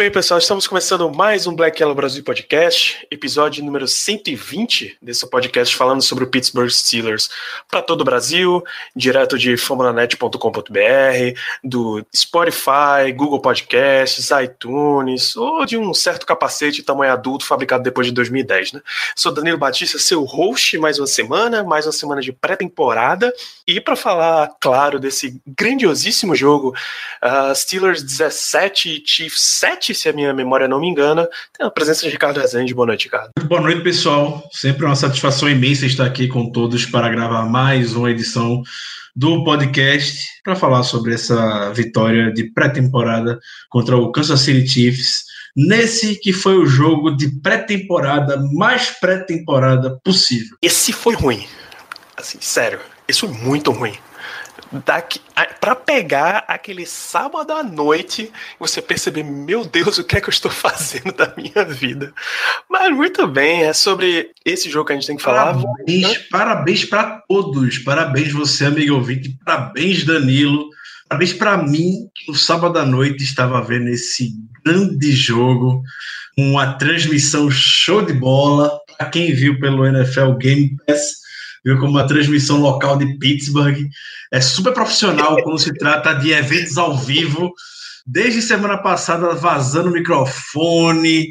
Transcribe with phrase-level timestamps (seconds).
[0.00, 5.76] bem, pessoal, estamos começando mais um Black Yellow Brasil Podcast, episódio número 120 desse podcast
[5.76, 7.28] falando sobre o Pittsburgh Steelers
[7.70, 8.64] para todo o Brasil,
[8.96, 17.44] direto de fambonanet.com.br, do Spotify, Google Podcasts, iTunes, ou de um certo capacete tamanho adulto
[17.44, 18.80] fabricado depois de 2010, né?
[19.14, 23.34] Sou Danilo Batista, seu host mais uma semana, mais uma semana de pré-temporada,
[23.66, 26.74] e para falar, claro, desse grandiosíssimo jogo,
[27.22, 32.02] uh, Steelers 17 Chiefs 7, se a minha memória não me engana, tem a presença
[32.02, 32.74] de Ricardo Rezende.
[32.74, 33.30] Boa noite, Ricardo.
[33.44, 34.48] Boa noite, pessoal.
[34.52, 38.62] Sempre uma satisfação imensa estar aqui com todos para gravar mais uma edição
[39.14, 45.24] do podcast para falar sobre essa vitória de pré-temporada contra o Kansas City Chiefs.
[45.56, 50.56] Nesse que foi o jogo de pré-temporada mais pré-temporada possível.
[50.62, 51.46] Esse foi ruim.
[52.16, 52.78] Assim, sério,
[53.08, 53.94] isso foi muito ruim
[55.60, 60.32] para pegar aquele sábado à noite você perceber, meu Deus, o que é que eu
[60.32, 62.12] estou fazendo da minha vida.
[62.68, 65.54] Mas muito bem, é sobre esse jogo que a gente tem que falar.
[65.54, 67.78] Parabéns, parabéns para todos.
[67.78, 69.36] Parabéns você, amigo ouvinte.
[69.44, 70.68] Parabéns, Danilo.
[71.08, 74.32] Parabéns para mim, que no sábado à noite estava vendo esse
[74.64, 75.82] grande jogo,
[76.38, 78.70] uma transmissão show de bola.
[78.96, 81.19] Para quem viu pelo NFL Game Pass,
[81.64, 83.88] viu como uma transmissão local de Pittsburgh.
[84.32, 87.52] É super profissional quando se trata de eventos ao vivo.
[88.06, 91.28] Desde semana passada, vazando microfone,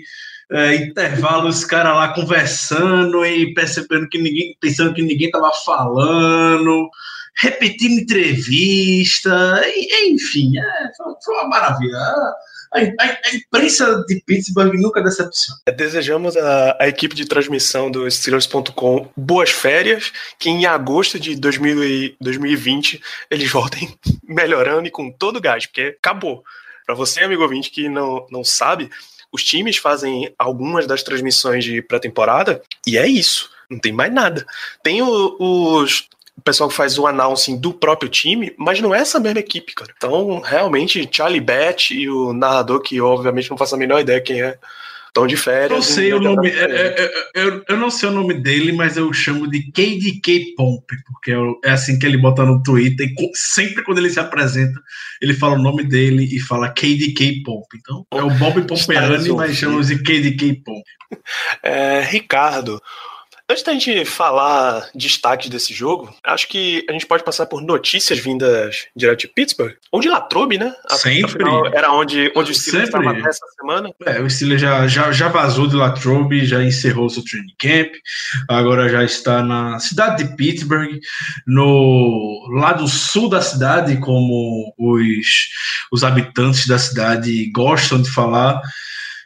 [0.51, 6.89] é, intervalo, os caras lá conversando e percebendo que ninguém, pensando que ninguém estava falando,
[7.41, 9.61] repetindo entrevista,
[10.07, 10.91] enfim, é,
[11.23, 11.97] foi uma maravilha.
[12.73, 15.59] A, a, imprensa de Pittsburgh nunca decepciona.
[15.65, 21.83] É, desejamos a equipe de transmissão do Steelers.com boas férias, que em agosto de 2000
[21.83, 26.43] e 2020 eles voltem melhorando e com todo o gás, porque acabou.
[26.85, 28.89] Para você, amigo ouvinte, que não, não sabe,
[29.31, 33.49] os times fazem algumas das transmissões de pré-temporada e é isso.
[33.69, 34.45] Não tem mais nada.
[34.81, 38.99] Tem o, os, o pessoal que faz o announcing do próprio time, mas não é
[38.99, 39.93] essa mesma equipe, cara.
[39.95, 44.41] Então, realmente, Charlie Bett e o narrador, que obviamente não faço a menor ideia quem
[44.41, 44.57] é,
[45.07, 45.71] estão de férias.
[45.71, 48.95] Eu sei o nome, é, é, é, eu, eu não sei o nome dele, mas
[48.95, 51.33] eu chamo de KDK Pomp, porque
[51.65, 54.79] é assim que ele bota no Twitter, e sempre quando ele se apresenta,
[55.21, 57.65] ele fala o nome dele e fala KDK Pomp.
[57.75, 60.85] Então, é o Bob Pompeani, mas chamamos de KDK Pomp.
[61.61, 62.81] É, Ricardo,
[63.51, 68.19] Antes da gente falar destaques desse jogo, acho que a gente pode passar por notícias
[68.19, 70.71] vindas direto de Pittsburgh, ou de Latrobe, né?
[70.89, 71.43] Sempre.
[71.43, 73.89] Afinal, era onde, onde o Steelers estava até essa semana.
[74.05, 77.91] É, o Steelers já, já, já vazou de Latrobe, já encerrou seu training camp,
[78.47, 80.99] agora já está na cidade de Pittsburgh,
[81.47, 85.49] no lado sul da cidade, como os,
[85.91, 88.61] os habitantes da cidade gostam de falar.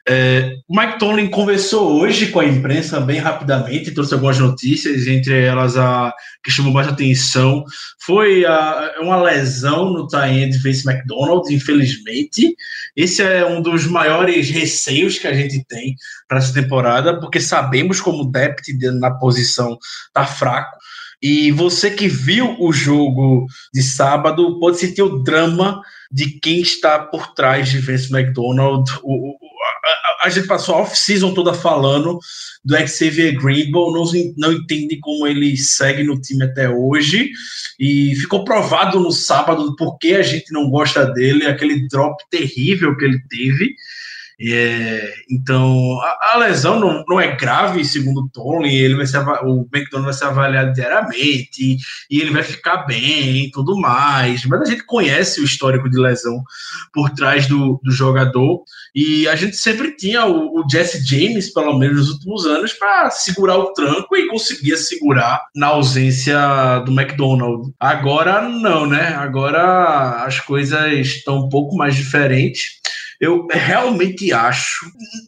[0.05, 5.77] É, Mike Tomlin conversou hoje com a imprensa bem rapidamente, trouxe algumas notícias, entre elas
[5.77, 7.63] a que chamou mais atenção
[8.05, 12.53] foi a, uma lesão no tie de Vince McDonald, infelizmente.
[12.95, 15.95] Esse é um dos maiores receios que a gente tem
[16.27, 18.65] para essa temporada, porque sabemos como o depth
[18.99, 19.77] na posição
[20.11, 20.77] tá fraco.
[21.21, 25.81] E você que viu o jogo de sábado pode sentir o drama
[26.11, 29.33] de quem está por trás de Vince McDonald, o,
[30.23, 32.19] a, gente passou a off-season toda falando
[32.63, 34.03] do Xavier Greenbow, não,
[34.37, 37.31] não entende como ele segue no time até hoje,
[37.79, 42.95] e ficou provado no sábado por que a gente não gosta dele, aquele drop terrível
[42.97, 43.75] que ele teve,
[44.51, 49.19] é, então, a, a, lesão não, não é grave, segundo o Tony, ele vai ser,
[49.19, 51.77] o McDonald vai ser avaliado diariamente,
[52.09, 55.99] e ele vai ficar bem e tudo mais, mas a gente conhece o histórico de
[55.99, 56.43] lesão
[56.91, 58.63] por trás do, do jogador,
[58.93, 63.11] e a gente sempre tinha o, o Jesse James, pelo menos nos últimos anos, para
[63.11, 67.71] segurar o tranco e conseguia segurar na ausência do McDonald.
[67.79, 69.15] Agora não, né?
[69.15, 72.83] Agora as coisas estão um pouco mais diferentes
[73.23, 74.85] eu realmente acho,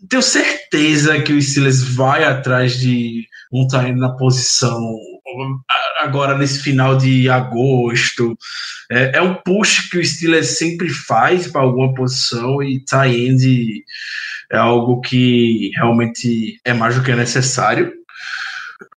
[0.09, 4.77] tenho certeza que o Steelers vai atrás de um estar na posição
[6.01, 8.37] agora nesse final de agosto.
[8.91, 13.83] É, é um push que o Steelers sempre faz para alguma posição e tie end
[14.51, 17.93] é algo que realmente é mais do que necessário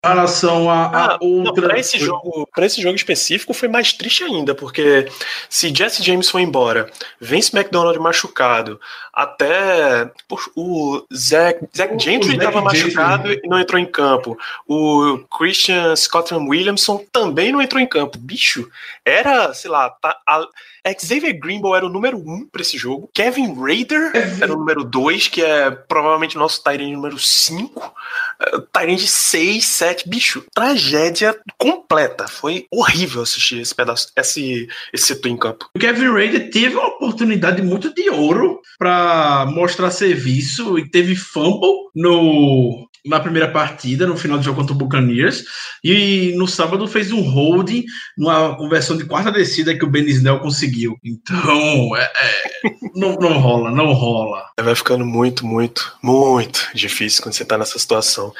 [0.09, 1.69] relação a, a ah, outra.
[1.69, 5.09] Para esse, jogo, esse jogo específico foi mais triste ainda, porque
[5.49, 8.81] se Jesse James foi embora, Vince McDonald machucado,
[9.13, 14.37] até poxa, o Zach, Zach Gentry estava machucado e não entrou em campo.
[14.67, 18.19] O Christian Scotland Williamson também não entrou em campo.
[18.19, 18.69] Bicho,
[19.05, 20.47] era, sei lá, tá, a,
[20.99, 23.11] Xavier Greenbow era o número um para esse jogo.
[23.15, 27.93] Kevin Raider era o número dois, que é provavelmente o nosso Tyrande número cinco.
[28.41, 30.09] Uh, Tyrande seis, sete.
[30.09, 32.29] Bicho, tragédia completa.
[32.29, 35.69] Foi horrível assistir esse pedaço, esse, esse setor em campo.
[35.75, 41.91] O Kevin Raider teve uma oportunidade muito de ouro para mostrar serviço e teve fumble
[41.95, 45.45] no na primeira partida, no final do jogo contra o Buccaneers,
[45.83, 47.85] e no sábado fez um holding
[48.17, 50.97] numa conversão de quarta descida que o Ben Snell conseguiu.
[51.05, 54.45] Então, é, é, não, não rola, não rola.
[54.61, 58.33] Vai ficando muito, muito, muito difícil quando você tá nessa situação.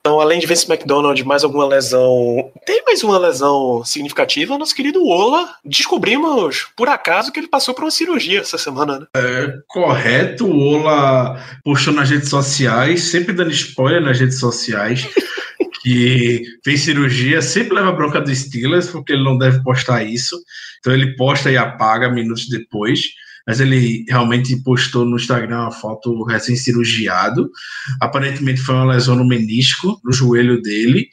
[0.00, 2.50] Então, além de Vince McDonald, mais alguma lesão.
[2.64, 4.56] Tem mais uma lesão significativa?
[4.56, 5.50] Nosso querido Ola.
[5.64, 9.06] Descobrimos, por acaso, que ele passou por uma cirurgia essa semana, né?
[9.14, 10.46] É correto.
[10.46, 15.06] O Ola postou nas redes sociais, sempre dando spoiler nas redes sociais.
[15.82, 20.36] que fez cirurgia, sempre leva bronca do Steelers, porque ele não deve postar isso.
[20.80, 23.10] Então ele posta e apaga minutos depois
[23.48, 27.50] mas ele realmente postou no Instagram uma foto recém-cirurgiado.
[27.98, 31.08] Aparentemente foi uma lesão no menisco, no joelho dele.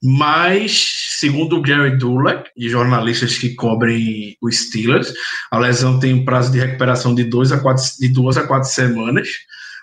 [0.00, 5.12] Mas, segundo o Gary Dulac e jornalistas que cobrem os Steelers,
[5.50, 8.68] a lesão tem um prazo de recuperação de, dois a quatro, de duas a quatro
[8.68, 9.28] semanas.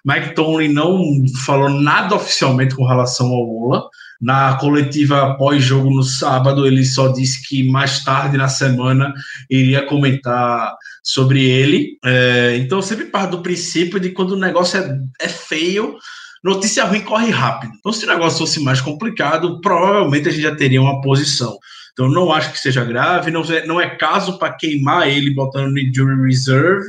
[0.05, 1.03] Mike Tomlin não
[1.45, 3.89] falou nada oficialmente com relação ao Ola.
[4.21, 9.13] Na coletiva pós-jogo no sábado, ele só disse que mais tarde na semana
[9.49, 11.97] iria comentar sobre ele.
[12.03, 15.95] É, então, sempre parte do princípio de quando o negócio é, é feio,
[16.43, 17.71] notícia ruim corre rápido.
[17.79, 21.57] Então, se o negócio fosse mais complicado, provavelmente a gente já teria uma posição.
[21.93, 25.71] Então, não acho que seja grave, não é, não é caso para queimar ele botando
[25.71, 26.85] no injury reserve,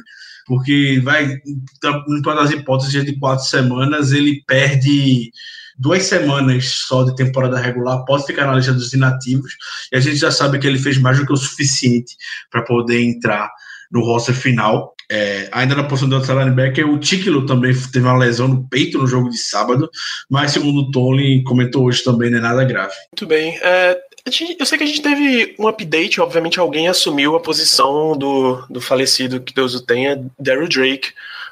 [0.47, 1.39] porque vai,
[2.09, 5.31] em todas as hipóteses de quatro semanas, ele perde
[5.81, 9.57] duas semanas só de temporada regular, pode ficar na lista dos inativos,
[9.91, 12.17] e a gente já sabe que ele fez mais do que o suficiente
[12.51, 13.51] para poder entrar
[13.91, 14.95] no roster final.
[15.11, 18.99] É, ainda na posição do outside linebacker, o Tiquilo também teve uma lesão no peito
[18.99, 19.91] no jogo de sábado,
[20.29, 22.93] mas segundo o Tony comentou hoje também, não é nada grave.
[23.11, 23.59] Muito bem.
[23.61, 28.63] É, eu sei que a gente teve um update, obviamente alguém assumiu a posição do,
[28.69, 31.09] do falecido, que Deus o tenha, Daryl Drake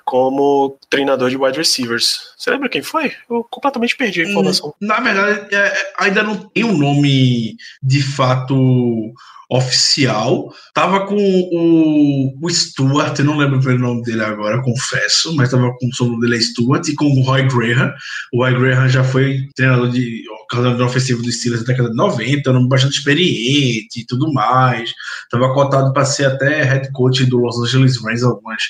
[0.09, 2.33] como treinador de wide receivers.
[2.35, 3.13] Você lembra quem foi?
[3.29, 4.75] Eu completamente perdi a hum, informação.
[4.81, 9.13] Na verdade, é, é, ainda não tem um nome de fato
[9.49, 10.53] oficial.
[10.75, 15.87] Tava com o, o Stuart, não lembro o nome dele agora, confesso, mas tava com
[15.87, 17.93] o nome dele é Stuart e com o Roy Graham.
[18.33, 22.51] O Roy Graham já foi treinador de coordenador ofensivo do Steelers na década de 90,
[22.53, 24.93] um bastante experiente e tudo mais.
[25.31, 28.63] Tava cotado para ser até head coach do Los Angeles Rams algumas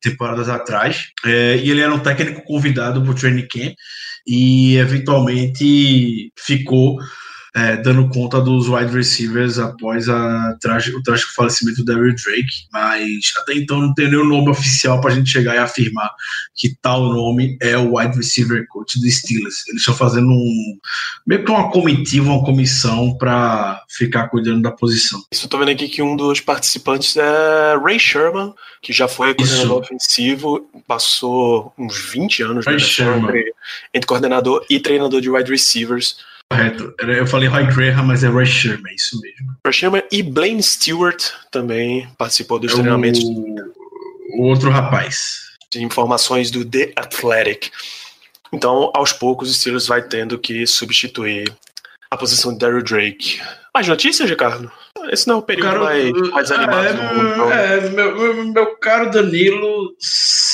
[0.00, 1.08] temporadas atrás.
[1.24, 3.74] É, e ele era um técnico convidado para o training camp
[4.26, 6.98] e eventualmente ficou
[7.54, 10.56] é, dando conta dos wide receivers após a
[10.94, 15.12] o trágico falecimento do Daryl Drake, mas até então não tem nenhum nome oficial para
[15.12, 16.10] a gente chegar e afirmar
[16.54, 19.66] que tal nome é o wide receiver coach do Steelers.
[19.68, 20.78] Eles estão fazendo um
[21.26, 25.20] meio que uma comitiva, uma comissão para ficar cuidando da posição.
[25.32, 29.34] Isso, eu tô vendo aqui que um dos participantes é Ray Sherman, que já foi
[29.34, 29.94] coordenador Isso.
[29.94, 33.54] ofensivo, passou uns 20 anos né, entre,
[33.92, 36.16] entre coordenador e treinador de wide receivers
[36.50, 36.92] Correto.
[36.98, 39.56] Eu falei Roy Graham, mas é Roy Sherman, isso mesmo.
[39.64, 43.22] Roy Sherman e Blaine Stewart também participou dos é treinamentos.
[43.22, 43.56] O...
[44.38, 45.50] o outro rapaz.
[45.70, 47.70] De informações do The Athletic.
[48.52, 51.52] Então, aos poucos, o Steelers vai tendo que substituir
[52.10, 53.40] a posição de Daryl Drake.
[53.72, 54.70] Mais notícias, Ricardo?
[55.10, 57.52] Esse não é o período caro, mais, mais animado é, do mundo.
[57.52, 59.94] É, meu, meu, caro Danilo,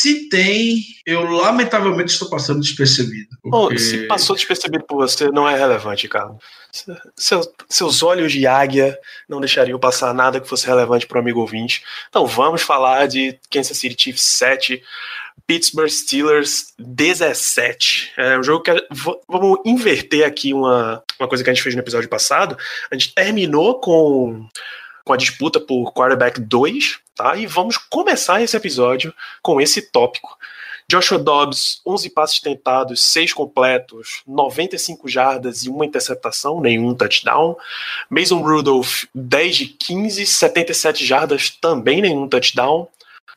[0.07, 3.37] se tem, eu lamentavelmente estou passando despercebido.
[3.43, 3.79] Porque...
[3.79, 6.39] se passou despercebido por você, não é relevante, Carlos.
[7.17, 8.97] Seus, seus olhos de águia
[9.29, 11.83] não deixariam passar nada que fosse relevante para o amigo ouvinte.
[12.09, 14.83] Então vamos falar de Kansas City Chiefs 7,
[15.45, 18.13] Pittsburgh Steelers 17.
[18.17, 18.73] É um jogo que.
[19.27, 22.57] Vamos inverter aqui uma, uma coisa que a gente fez no episódio passado.
[22.91, 24.47] A gente terminou com,
[25.07, 27.37] com a disputa por quarterback 2, tá?
[27.37, 30.37] E vamos começar esse episódio com esse tópico.
[30.89, 37.57] Joshua Dobbs, 11 passes tentados, 6 completos, 95 jardas e uma interceptação, nenhum touchdown.
[38.11, 42.89] Mason Rudolph, 10 de 15, 77 jardas, também nenhum touchdown.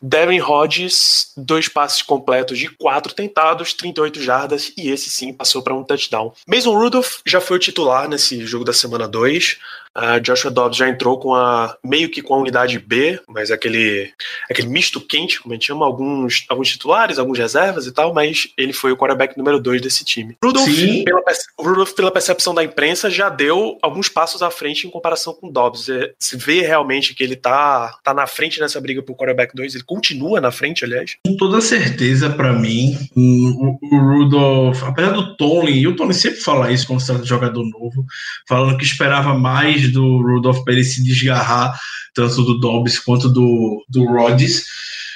[0.01, 5.73] Devin Hodges, dois passes completos de quatro tentados, 38 jardas, e esse sim passou para
[5.73, 6.33] um touchdown.
[6.47, 9.59] Mason Rudolph já foi o titular nesse jogo da semana 2.
[9.97, 14.11] Uh, Joshua Dobbs já entrou com a meio que com a unidade B, mas aquele
[14.49, 18.49] aquele misto quente, como a gente chama, alguns, alguns titulares, alguns reservas e tal, mas
[18.57, 20.37] ele foi o quarterback número 2 desse time.
[20.43, 20.69] Rudolph
[21.03, 21.21] pela,
[21.59, 25.89] Rudolph, pela percepção da imprensa, já deu alguns passos à frente em comparação com Dobbs.
[25.89, 29.75] É, se vê realmente que ele tá, tá na frente nessa briga pro quarterback 2,
[29.75, 31.15] ele continua na frente, aliás.
[31.25, 36.39] Com toda certeza, para mim, o, o, Rudolph, apesar do Tony, e o Tony sempre
[36.39, 38.05] fala isso quando se trata de jogador novo,
[38.47, 41.79] falando que esperava mais do Rudolph ele se desgarrar
[42.13, 44.63] tanto do Dobbs quanto do, do Rodgers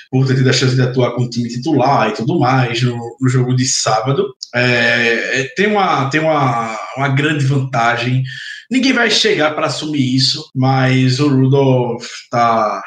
[0.10, 3.18] por ter tido a chance de atuar com o time titular e tudo mais no,
[3.20, 4.36] no jogo de sábado.
[4.54, 8.24] É, é tem uma, tem uma, uma grande vantagem.
[8.70, 12.82] Ninguém vai chegar para assumir isso, mas o Rudolph tá.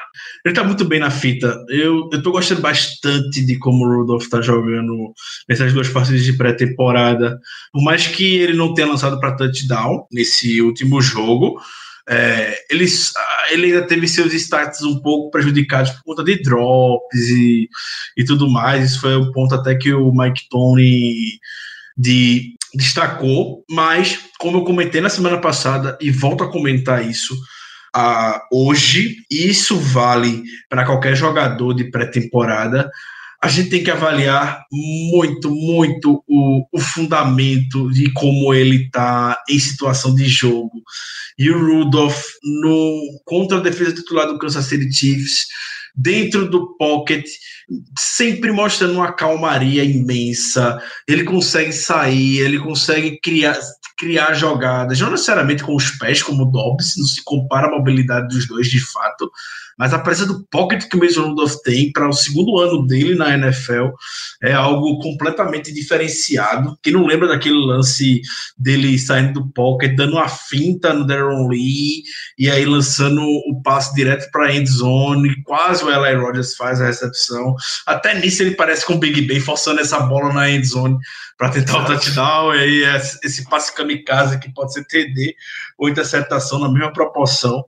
[0.45, 1.64] Ele tá muito bem na fita.
[1.68, 5.12] Eu, eu tô gostando bastante de como o Rudolph tá jogando
[5.49, 7.38] nessas duas partidas de pré-temporada.
[7.73, 11.61] Por mais que ele não tenha lançado para touchdown nesse último jogo,
[12.09, 12.87] é, ele,
[13.50, 17.68] ele ainda teve seus stats um pouco prejudicados por conta de drops e,
[18.16, 18.92] e tudo mais.
[18.92, 21.38] Isso foi um ponto até que o Mike Tony
[21.97, 23.64] de, destacou.
[23.71, 27.35] Mas, como eu comentei na semana passada, e volto a comentar isso
[27.97, 32.90] uh, hoje, isso vale para qualquer jogador de pré-temporada
[33.42, 39.59] a gente tem que avaliar muito, muito o, o fundamento de como ele está em
[39.59, 40.83] situação de jogo.
[41.38, 45.47] E o Rudolph, no, contra a defesa titular do Kansas City Chiefs,
[45.97, 47.25] dentro do pocket,
[47.99, 50.81] sempre mostrando uma calmaria imensa.
[51.09, 53.59] Ele consegue sair, ele consegue criar,
[53.97, 58.29] criar jogadas, não necessariamente com os pés, como o Dobbs, não se compara a mobilidade
[58.29, 59.31] dos dois de fato,
[59.78, 63.14] mas a presença do pocket que o Mason Rudolph tem para o segundo ano dele
[63.14, 63.88] na NFL
[64.42, 66.78] é algo completamente diferenciado.
[66.83, 68.21] Quem não lembra daquele lance
[68.59, 72.02] dele saindo do pocket, dando uma finta no Darren Lee
[72.38, 76.80] e aí lançando o passe direto para a end zone, quase o Eli Rogers faz
[76.80, 77.54] a recepção.
[77.87, 80.99] Até nisso ele parece com o Big Ben forçando essa bola na end zone
[81.37, 85.35] para tentar o touchdown, e aí é esse passe kamikaze que pode ser TD
[85.76, 87.62] ou interceptação na mesma proporção.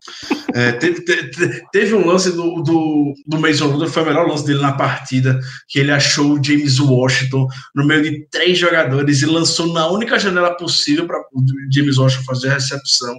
[0.55, 4.47] É, teve, teve, teve, um lance do, do, do Mason Rudolph, foi o melhor lance
[4.47, 5.39] dele na partida,
[5.69, 10.19] que ele achou o James Washington no meio de três jogadores e lançou na única
[10.19, 13.15] janela possível para o James Washington fazer a recepção.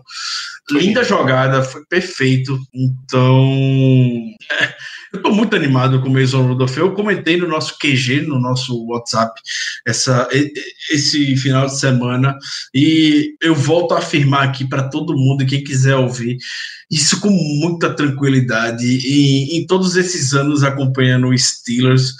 [0.71, 2.59] Linda jogada, foi perfeito.
[2.73, 3.51] Então,
[5.11, 6.77] eu estou muito animado com o Mason Rudolph.
[6.77, 9.39] Eu comentei no nosso QG, no nosso WhatsApp,
[9.85, 10.27] essa,
[10.91, 12.37] esse final de semana,
[12.73, 16.37] e eu volto a afirmar aqui para todo mundo, quem quiser ouvir,
[16.91, 18.85] isso com muita tranquilidade.
[18.85, 22.13] E em todos esses anos acompanhando o Steelers,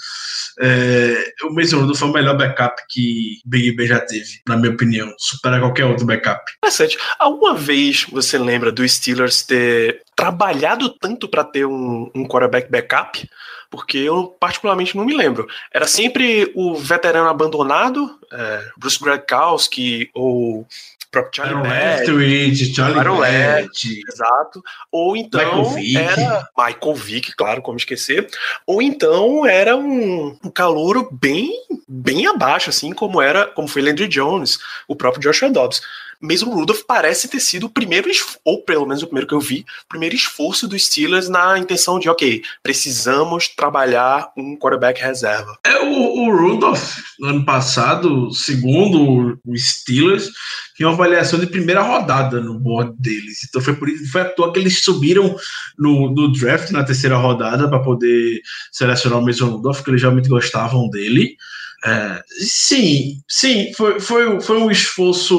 [0.62, 4.72] é, o Mason Rudolph foi o melhor backup que Big Ben já teve, na minha
[4.72, 5.12] opinião.
[5.16, 6.42] Supera qualquer outro backup.
[6.58, 6.98] Interessante.
[7.18, 13.26] Alguma vez você lembra do Steelers ter trabalhado tanto para ter um, um quarterback backup?
[13.70, 15.48] Porque eu particularmente não me lembro.
[15.72, 20.66] Era sempre o veterano abandonado, é, Bruce Gradkowski ou
[21.10, 24.62] próprio Charlie Leftwich, Charlie Leftwich, exato.
[24.90, 25.96] Ou então Michael Vick.
[25.96, 28.28] era Michael Vick, claro, como esquecer.
[28.66, 31.50] Ou então era um, um calouro bem
[31.88, 35.82] bem abaixo, assim como era, como foi Landry Jones, o próprio Joshua Dobbs
[36.20, 38.10] mesmo Rudolph parece ter sido o primeiro,
[38.44, 41.98] ou pelo menos o primeiro que eu vi, o primeiro esforço dos Steelers na intenção
[41.98, 45.58] de, ok, precisamos trabalhar um quarterback reserva.
[45.64, 50.30] É, o, o Rudolph, no ano passado, segundo o Steelers,
[50.76, 53.44] tinha uma avaliação de primeira rodada no board deles.
[53.48, 55.36] Então foi por isso foi à toa que eles subiram
[55.78, 58.40] no, no draft na terceira rodada para poder
[58.72, 61.36] selecionar o Mason Rudolph, porque eles realmente gostavam dele.
[61.84, 65.38] É, sim, sim, foi, foi, foi um esforço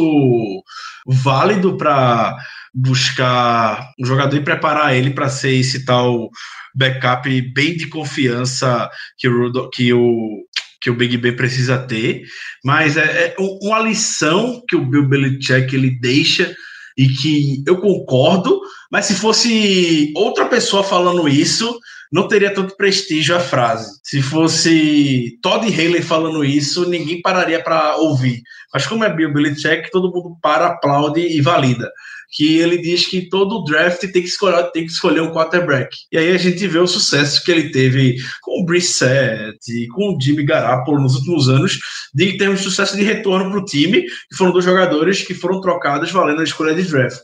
[1.06, 2.36] válido para
[2.74, 6.30] buscar um jogador e preparar ele para ser esse tal
[6.74, 10.46] backup bem de confiança que o, que o,
[10.82, 12.24] que o Big Ben precisa ter,
[12.64, 16.56] mas é, é uma lição que o Bill Belichick ele deixa
[16.98, 21.80] e que eu concordo, mas se fosse outra pessoa falando isso,
[22.12, 24.00] não teria tanto prestígio a frase.
[24.04, 28.42] Se fosse Todd Haley falando isso, ninguém pararia para ouvir.
[28.74, 31.90] Mas como é Bill Belichick, todo mundo para, aplaude e valida.
[32.32, 35.96] Que ele diz que todo draft tem que escolher, tem que escolher um quarterback.
[36.12, 39.58] E aí a gente vê o sucesso que ele teve com o Brissett,
[39.94, 41.80] com o Jimmy Garoppolo nos últimos anos,
[42.14, 45.60] de ter um sucesso de retorno para o time, que foram dois jogadores que foram
[45.60, 47.22] trocados valendo a escolha de draft.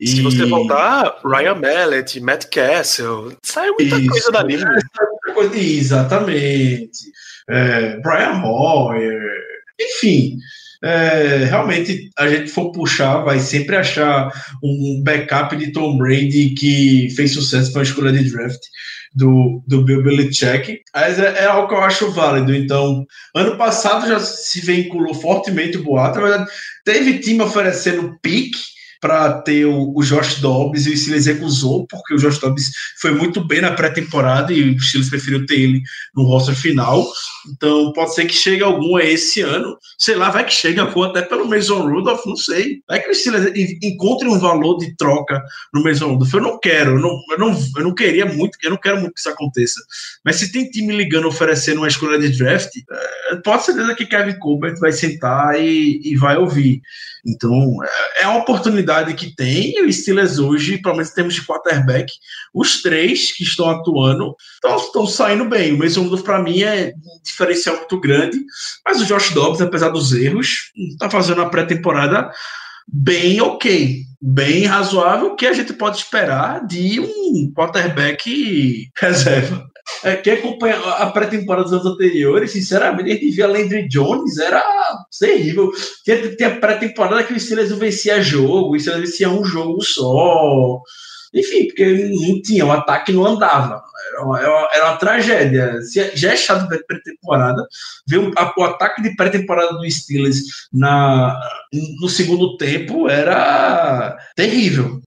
[0.00, 0.08] E...
[0.08, 4.08] Se você voltar, Ryan Mallet, Matt Castle, saiu muita Isso.
[4.08, 4.56] coisa dali.
[4.56, 4.80] Né?
[5.36, 5.58] coisa.
[5.58, 7.12] Exatamente.
[7.48, 9.20] É, Brian Hoyer,
[9.80, 10.38] enfim.
[10.82, 14.30] É, realmente a gente for puxar, vai sempre achar
[14.62, 18.60] um backup de Tom Brady que fez sucesso com a escolha de draft
[19.14, 22.54] do, do Bill Belichick, mas é, é, algo que eu acho válido.
[22.54, 26.50] Então, ano passado já se vinculou fortemente o boato, na verdade,
[26.84, 28.75] teve time oferecendo pique
[29.06, 33.12] para ter o, o, Josh Dobbs e o Steelers recusou, porque o Josh Dobbs foi
[33.12, 35.82] muito bem na pré-temporada e o Steelers preferiu ter ele
[36.12, 37.06] no roster final.
[37.48, 39.78] Então pode ser que chegue algum esse ano.
[39.96, 42.80] Sei lá, vai que chega até pelo Mason Rudolph, não sei.
[42.88, 45.40] Vai que o Steelers encontre um valor de troca
[45.72, 46.34] no Mason Rudolph.
[46.34, 49.14] Eu não quero, eu não, eu não, eu não queria muito, eu não quero muito
[49.14, 49.80] que isso aconteça.
[50.24, 54.36] Mas se tem time ligando oferecendo uma escolha de draft, é, pode ser que Kevin
[54.40, 56.82] Colbert vai sentar e, e vai ouvir.
[57.26, 61.34] Então, é, é uma oportunidade que tem, e o Steelers hoje, pelo menos em termos
[61.34, 62.12] de quarterback,
[62.54, 65.72] os três que estão atuando estão saindo bem.
[65.72, 68.38] O Rudolph, para mim, é um diferencial muito grande,
[68.84, 72.30] mas o Josh Dobbs, apesar dos erros, está fazendo uma pré-temporada
[72.86, 79.66] bem ok, bem razoável, que a gente pode esperar de um quarterback reserva.
[80.02, 84.62] É, quem acompanha a pré-temporada dos anos anteriores, sinceramente, a gente via Landry Jones, era
[85.18, 85.70] terrível.
[86.04, 90.80] Tinha, tinha pré-temporada que o Steelers vencia jogo, o Steelers vencia um jogo só.
[91.34, 93.82] Enfim, porque não tinha, o ataque não andava.
[94.08, 95.78] Era uma, era uma tragédia.
[96.14, 97.66] Já é chato ver pré-temporada.
[98.06, 100.38] Ver o, o, ataque de pré-temporada do Steelers
[100.72, 101.38] na,
[102.00, 105.00] no segundo tempo era terrível.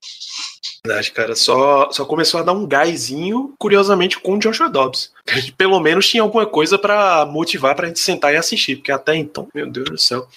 [0.90, 1.36] Verdade, cara.
[1.36, 5.12] Só, só começou a dar um gásinho, curiosamente, com o Joshua Dobbs.
[5.56, 9.48] Pelo menos tinha alguma coisa para motivar pra gente sentar e assistir, porque até então,
[9.54, 10.28] meu Deus do céu.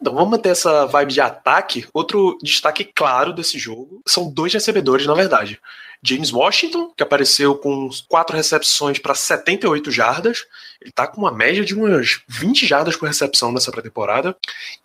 [0.00, 1.86] Então vamos manter essa vibe de ataque.
[1.94, 5.60] Outro destaque claro desse jogo são dois recebedores, na verdade.
[6.02, 10.46] James Washington, que apareceu com quatro recepções para 78 jardas.
[10.80, 14.36] Ele está com uma média de umas 20 jardas por recepção nessa pré-temporada.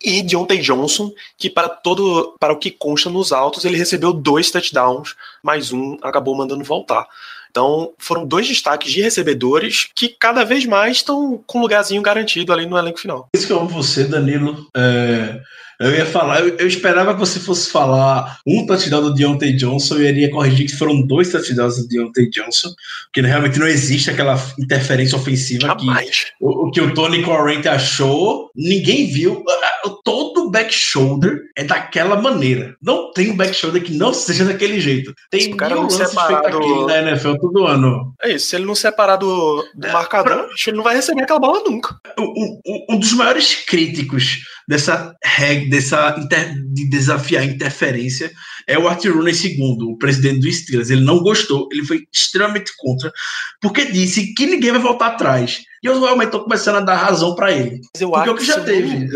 [0.02, 4.50] E Deontay Johnson, que para todo para o que consta nos autos, ele recebeu dois
[4.50, 7.06] touchdowns, mais um acabou mandando voltar.
[7.52, 12.50] Então, foram dois destaques de recebedores que cada vez mais estão com um lugarzinho garantido
[12.50, 13.28] ali no elenco final.
[13.34, 14.66] Isso que eu amo você, Danilo.
[14.74, 15.38] É,
[15.82, 19.96] eu ia falar, eu, eu, esperava que você fosse falar um touchdown do Deontay Johnson
[19.96, 22.68] e eu iria corrigir que foram dois touchdowns do Deontay Johnson,
[23.06, 26.24] porque realmente não existe aquela interferência ofensiva Jamais.
[26.24, 29.42] que o, o, que o Tony Corrente achou, ninguém viu.
[30.04, 32.76] Todo back shoulder é daquela maneira.
[32.82, 35.14] Não tem um back shoulder que não seja daquele jeito.
[35.30, 36.58] Tem mil lances separado...
[36.58, 38.14] feitos na NFL todo ano.
[38.22, 40.48] É isso, se ele não separar do, do é, marcador, pra...
[40.66, 41.96] ele não vai receber aquela bola nunca.
[42.18, 48.30] Um, um, um dos maiores críticos dessa regra, dessa inter, de desafiar a interferência
[48.66, 50.90] é o Art Rooney II, o presidente do Steelers.
[50.90, 53.12] Ele não gostou, ele foi extremamente contra,
[53.60, 55.62] porque disse que ninguém vai voltar atrás.
[55.82, 57.80] E eu realmente estou começando a dar razão para ele.
[57.92, 59.08] Mas eu porque acho que já teve.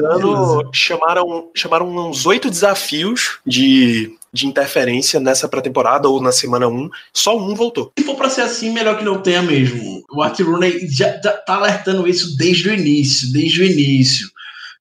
[0.73, 6.91] Chamaram, chamaram uns oito desafios de, de interferência nessa pré-temporada ou na semana 1.
[7.13, 7.93] Só um voltou.
[7.97, 10.05] Se for para ser assim, melhor que não tenha mesmo.
[10.11, 14.29] O Art Rooney já, já tá alertando isso desde o início, desde o início.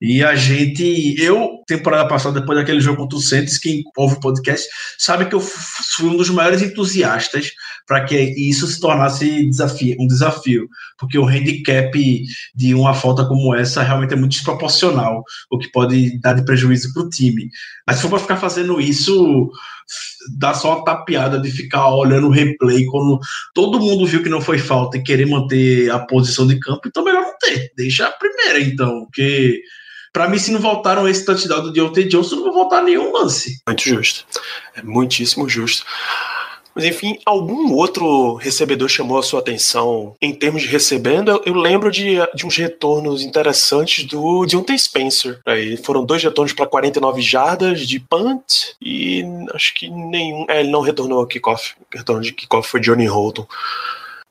[0.08, 4.20] E a gente, eu, temporada passada, depois daquele jogo contra o Santos, quem ouve o
[4.20, 4.68] podcast,
[5.00, 7.52] sabe que eu fui um dos maiores entusiastas
[7.88, 13.56] para que isso se tornasse desafio, um desafio, porque o handicap de uma falta como
[13.56, 17.50] essa realmente é muito desproporcional, o que pode dar de prejuízo para o time.
[17.88, 19.50] Mas se for para ficar fazendo isso,
[20.38, 23.20] dá só uma tapeada de ficar olhando o replay quando
[23.56, 27.04] todo mundo viu que não foi falta e querer manter a posição de campo, então
[27.04, 29.64] melhor não ter, deixa a primeira então, porque
[30.16, 33.60] para mim, se não voltaram esse touchdown do Deontay Johnson, não vou voltar nenhum lance.
[33.68, 34.26] Muito justo.
[34.74, 35.86] É muitíssimo justo.
[36.74, 41.32] Mas enfim, algum outro recebedor chamou a sua atenção em termos de recebendo?
[41.32, 45.42] Eu, eu lembro de, de uns retornos interessantes do Deontay Spencer.
[45.46, 49.22] Aí foram dois retornos para 49 jardas de punt e
[49.54, 50.46] acho que nenhum.
[50.48, 51.74] É, ele não retornou a kickoff.
[51.94, 53.46] O retorno de kickoff foi Johnny Holton.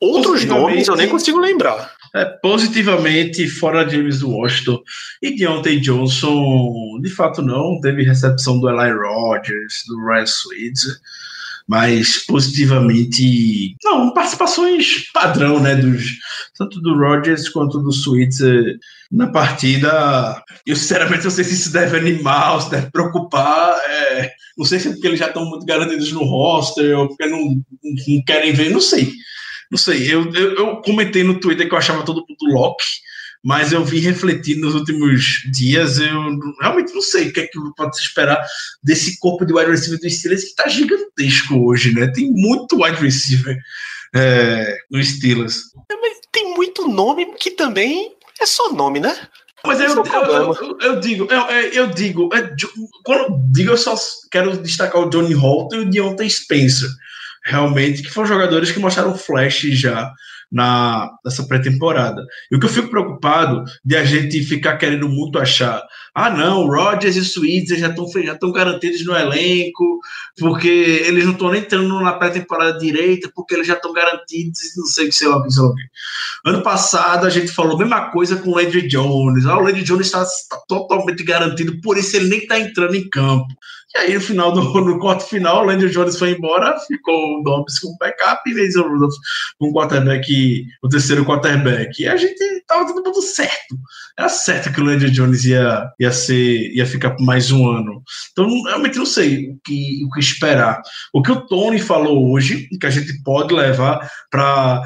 [0.01, 1.93] Outros nomes eu nem consigo lembrar.
[2.15, 4.81] É, positivamente, fora James Washington
[5.21, 10.95] e Deontay Johnson, de fato não, teve recepção do Eli Rogers, do Ryan Switzer,
[11.67, 16.05] mas positivamente, não, participações padrão, né, dos,
[16.57, 18.77] tanto do Rogers quanto do Switzer
[19.11, 20.41] na partida.
[20.65, 24.87] Eu sinceramente não sei se isso deve animar, se deve preocupar, é, não sei se
[24.87, 28.69] é porque eles já estão muito garantidos no roster ou porque não, não querem ver,
[28.69, 29.11] não sei.
[29.71, 32.85] Não sei, eu, eu, eu, comentei no Twitter que eu achava todo mundo Loki,
[33.43, 37.59] mas eu vi refletindo nos últimos dias, eu realmente não sei o que é que
[37.75, 38.43] pode se esperar
[38.83, 42.07] desse corpo de wide receiver do Steelers que está gigantesco hoje, né?
[42.07, 43.57] Tem muito wide receiver
[44.15, 45.61] é, no Steelers.
[45.91, 45.95] É,
[46.31, 49.15] tem muito nome que também é só nome, né?
[49.65, 52.29] Mas eu, é eu, eu, eu, digo, eu, eu digo,
[53.03, 53.95] quando eu digo, eu só
[54.31, 56.89] quero destacar o Johnny Holton e o Deontay Spencer,
[57.45, 60.11] realmente, que foram jogadores que mostraram flash já
[60.51, 62.25] na, nessa pré-temporada.
[62.51, 66.67] E o que eu fico preocupado de a gente ficar querendo muito achar, ah não,
[66.67, 69.99] Rodgers e Switzer já estão já garantidos no elenco,
[70.39, 74.85] porque eles não estão nem entrando na pré-temporada direita, porque eles já estão garantidos, não
[74.85, 75.73] sei o que, sei lá, sei lá.
[76.45, 79.45] Ano passado a gente falou a mesma coisa com o Landry Jones.
[79.45, 83.09] Ah, o Landry Jones está tá totalmente garantido, por isso ele nem está entrando em
[83.09, 83.53] campo.
[83.95, 87.43] E aí, no final do no quarto final, o Landry Jones foi embora, ficou o
[87.43, 89.13] Dobbs com backup e o Rudolph
[89.59, 92.03] o quarterback, o terceiro quarterback.
[92.03, 93.79] E a gente tava todo mundo certo.
[94.17, 98.03] Era certo que o Landry Jones ia, ia ser, ia ficar por mais um ano.
[98.31, 100.81] Então, realmente não sei o que, o que esperar.
[101.13, 104.81] O que o Tony falou hoje, que a gente pode levar para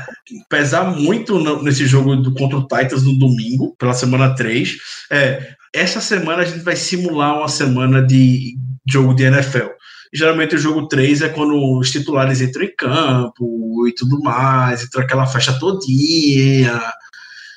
[0.50, 4.76] pesar muito nesse jogo do, contra o Titans no domingo, pela semana 3,
[5.12, 8.58] é essa semana a gente vai simular uma semana de
[8.92, 9.68] jogo de NFL.
[10.14, 15.04] Geralmente o jogo 3 é quando os titulares entram em campo e tudo mais, entra
[15.04, 16.82] aquela festa todinha.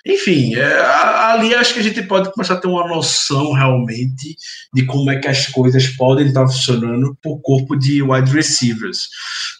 [0.04, 0.80] Enfim, é,
[1.32, 4.36] ali acho que a gente pode começar a ter uma noção realmente
[4.74, 9.08] de como é que as coisas podem estar funcionando o corpo de wide receivers.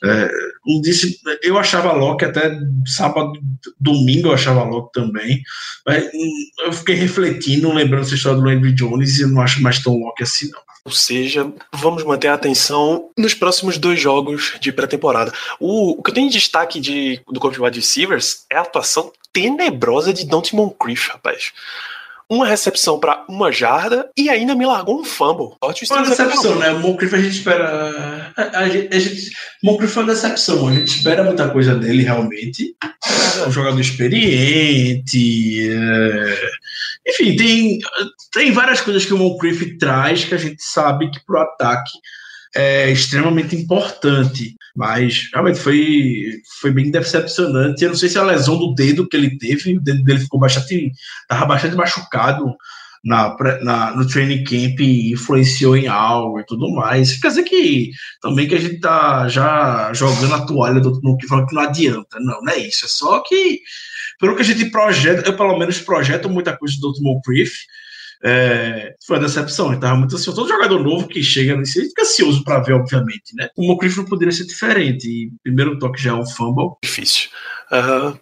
[0.02, 0.28] É,
[0.66, 3.32] um disse, eu achava Locke até sábado,
[3.78, 5.40] domingo eu achava Locke também,
[5.86, 9.62] mas hum, eu fiquei refletindo, lembrando essa história do Landry Jones e eu não acho
[9.62, 10.71] mais tão Locke assim não.
[10.84, 15.32] Ou seja, vamos manter a atenção nos próximos dois jogos de pré-temporada.
[15.60, 18.62] O, o, que eu tenho de destaque de, do corpo de wide receivers é a
[18.62, 21.52] atuação tenebrosa de Dante Moncrief, rapaz.
[22.28, 25.54] Uma recepção para uma jarda e ainda me largou um fumble.
[25.62, 25.72] Uma
[26.08, 26.70] decepção, né?
[26.72, 28.32] Moncrief a gente espera.
[28.36, 29.30] A, a, a gente,
[29.62, 30.66] Moncrief foi uma decepção.
[30.66, 32.74] A gente espera muita coisa dele realmente.
[33.38, 35.70] É um jogador experiente.
[35.70, 36.50] É...
[37.06, 37.78] Enfim, tem,
[38.32, 41.90] tem várias coisas que o Moncrief traz que a gente sabe que pro ataque
[42.54, 44.54] é extremamente importante.
[44.74, 47.82] Mas realmente foi, foi bem decepcionante.
[47.82, 50.40] Eu não sei se a lesão do dedo que ele teve, o dedo dele ficou
[50.40, 50.90] bastante.
[51.28, 52.56] Tava bastante machucado
[53.04, 57.18] na, na, no training camp influenciou em algo e tudo mais.
[57.20, 61.26] Quer dizer que também que a gente tá já jogando a toalha do, no que
[61.26, 62.18] falando que não adianta.
[62.20, 62.84] Não, não é isso.
[62.84, 63.60] É só que,
[64.22, 67.02] pelo que a gente projeta, eu pelo menos projeto muita coisa do Dr.
[67.02, 67.52] Moncrief,
[68.24, 69.72] é, foi uma decepção.
[69.72, 70.40] Ele tava muito ansioso.
[70.40, 73.48] Todo jogador novo que chega nesse fica ansioso para ver, obviamente, né?
[73.56, 75.08] O Moncrief não poderia ser diferente.
[75.08, 76.76] E primeiro toque já é um fumble.
[76.84, 77.30] Difícil.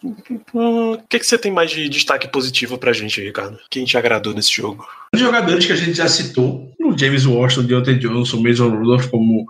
[0.03, 3.59] O uh, que, que você tem mais de destaque positivo pra gente, Ricardo?
[3.69, 4.89] Quem te agradou nesse jogo?
[5.13, 9.45] Os jogadores que a gente já citou, o James Washington, Deontay Johnson, Mason Rudolph, como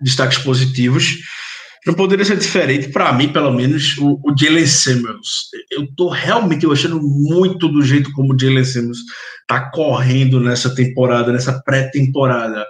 [0.00, 1.18] destaques positivos.
[1.88, 5.48] Não poderia ser diferente, para mim, pelo menos, o, o Jalen Samuels.
[5.70, 8.98] Eu tô realmente gostando muito do jeito como o Jalen Samuels
[9.46, 12.66] tá correndo nessa temporada, nessa pré-temporada.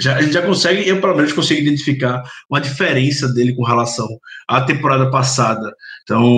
[0.00, 4.08] Já, a gente já consegue, eu pelo menos consigo identificar uma diferença dele com relação
[4.48, 5.70] à temporada passada.
[6.04, 6.32] Então,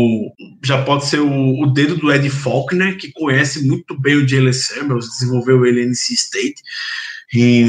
[0.64, 4.53] já pode ser o, o dedo do Ed Faulkner, que conhece muito bem o Jalen
[4.53, 6.61] Samuels, desenvolveu ele em NC State.
[7.35, 7.66] E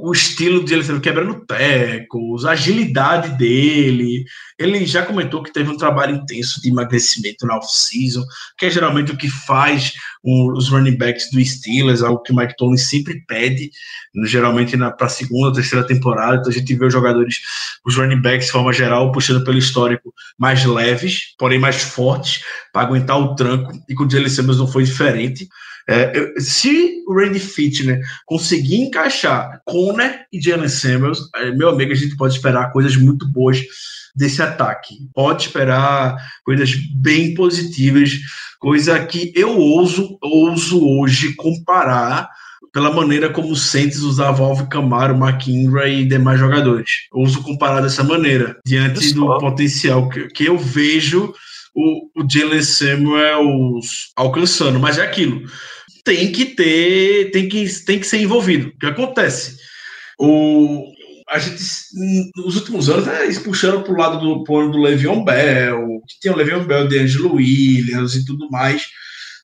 [0.00, 4.24] o estilo de ele quebrando tecos, a agilidade dele.
[4.58, 8.24] Ele já comentou que teve um trabalho intenso de emagrecimento na off-season,
[8.58, 9.92] que é geralmente o que faz
[10.24, 13.70] os running backs do Steelers, algo que o Mike Tomlin sempre pede,
[14.24, 16.38] geralmente para a segunda ou terceira temporada.
[16.38, 17.40] Então a gente vê os jogadores,
[17.84, 22.82] os running backs de forma geral, puxando pelo histórico mais leves, porém mais fortes, para
[22.82, 25.48] aguentar o tranco, e com o Jalen Simmons não foi diferente.
[25.92, 32.16] É, se o Randy Fitner conseguir encaixar Conner e Jalen Samuels, meu amigo, a gente
[32.16, 33.60] pode esperar coisas muito boas
[34.14, 35.08] desse ataque.
[35.14, 38.12] Pode esperar coisas bem positivas,
[38.58, 42.28] coisa que eu ouso, ouso hoje comparar
[42.72, 46.90] pela maneira como o Saints usava Alvin Camaro, McIngram e demais jogadores.
[47.12, 51.34] Ouso comparar dessa maneira, diante do potencial que, que eu vejo
[51.74, 54.80] o, o Jalen Samuels alcançando.
[54.80, 55.42] Mas é aquilo
[56.04, 58.68] tem que ter, tem que, tem que ser envolvido.
[58.68, 59.56] O que acontece?
[60.18, 60.84] O,
[61.28, 61.62] a gente,
[62.36, 66.32] nos últimos anos, né, puxando para o lado do plano do Le'Veon Bell, que tem
[66.32, 68.86] o Le'Veon Bell, de Angelo Williams e tudo mais.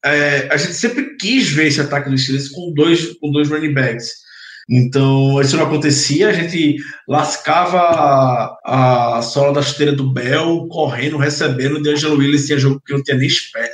[0.05, 3.75] É, a gente sempre quis ver esse ataque do Steelers com dois, com dois running
[3.75, 4.29] backs.
[4.71, 6.77] Então, isso não acontecia, a gente
[7.09, 12.83] lascava a, a sola da chuteira do Bell, correndo, recebendo, de Angelo Williams tinha jogo
[12.87, 13.31] que não tinha nem,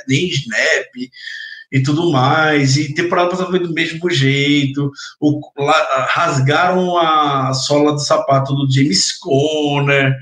[0.07, 0.87] nem snap,
[1.75, 2.77] e tudo mais.
[2.77, 4.89] E temporada passada foi do mesmo jeito.
[5.19, 10.15] O, lá, rasgaram a sola do sapato do James Conner.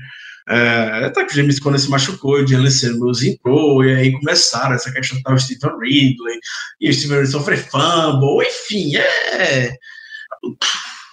[0.48, 4.74] É, tá que o James Conner se machucou, o Jalen Samuels entrou, e aí começaram
[4.74, 6.38] essa questão do Stephen Ridley,
[6.82, 9.74] e o Steven Ridley sofreu fumble, enfim, é.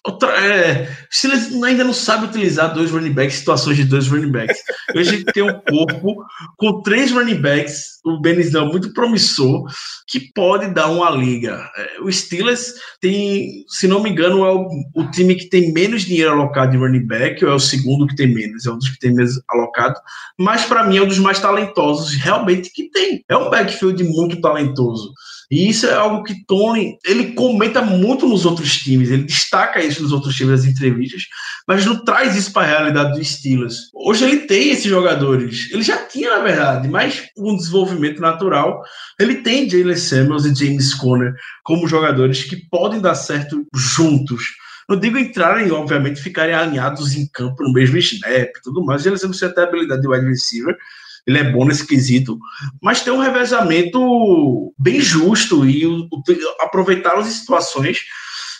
[0.03, 4.57] Outra, é, Steelers ainda não sabe utilizar dois running backs, situações de dois running backs.
[4.95, 6.25] Hoje a gente tem um corpo
[6.57, 9.63] com três running backs, o Benizão muito promissor,
[10.07, 11.69] que pode dar uma liga.
[11.77, 16.01] É, o Steelers tem, se não me engano, é o, o, time que tem menos
[16.01, 18.89] dinheiro alocado em running back, ou é o segundo que tem menos, é um dos
[18.89, 19.99] que tem menos alocado,
[20.35, 23.23] mas para mim é um dos mais talentosos realmente que tem.
[23.29, 25.13] É um backfield muito talentoso.
[25.51, 30.01] E isso é algo que Tony, ele comenta muito nos outros times, ele destaca isso
[30.01, 31.23] nos outros times das entrevistas,
[31.67, 33.89] mas não traz isso para a realidade dos Steelers.
[33.93, 38.81] Hoje ele tem esses jogadores, ele já tinha na verdade, mas um desenvolvimento natural,
[39.19, 41.33] ele tem Jalen Samuels e James Conner
[41.65, 44.45] como jogadores que podem dar certo juntos.
[44.87, 49.21] Não digo entrarem, obviamente, ficarem alinhados em campo no mesmo snap e tudo mais, eles
[49.21, 50.77] não têm até a habilidade de wide receiver,
[51.25, 52.39] ele é bom nesse quesito,
[52.81, 56.23] mas tem um revezamento bem justo e o, o,
[56.59, 57.99] aproveitar as situações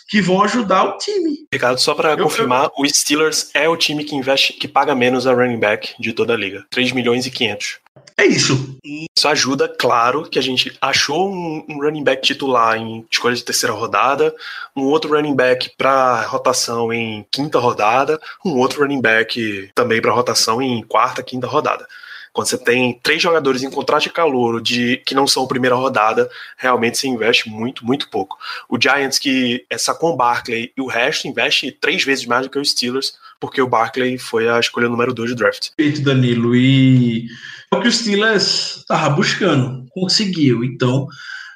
[0.08, 1.46] que vão ajudar o time.
[1.50, 2.70] Ricardo, só para confirmar, eu...
[2.76, 6.34] o Steelers é o time que investe, que paga menos a running back de toda
[6.34, 7.78] a liga, 3 milhões e 500.
[8.16, 8.76] É isso.
[8.84, 13.42] Isso ajuda, claro, que a gente achou um, um running back titular em escolha de
[13.42, 14.34] terceira rodada,
[14.76, 20.12] um outro running back para rotação em quinta rodada, um outro running back também para
[20.12, 21.86] rotação em quarta, quinta rodada.
[22.32, 26.30] Quando você tem três jogadores em contrato de calor de que não são primeira rodada,
[26.56, 28.38] realmente se investe muito, muito pouco.
[28.68, 32.50] O Giants, que é com o Barkley e o resto, investe três vezes mais do
[32.50, 35.70] que os Steelers, porque o Barkley foi a escolha número dois do draft.
[35.76, 36.56] Feito, Danilo.
[36.56, 37.26] E
[37.70, 40.64] é o que o Steelers estava buscando, conseguiu.
[40.64, 41.06] Então,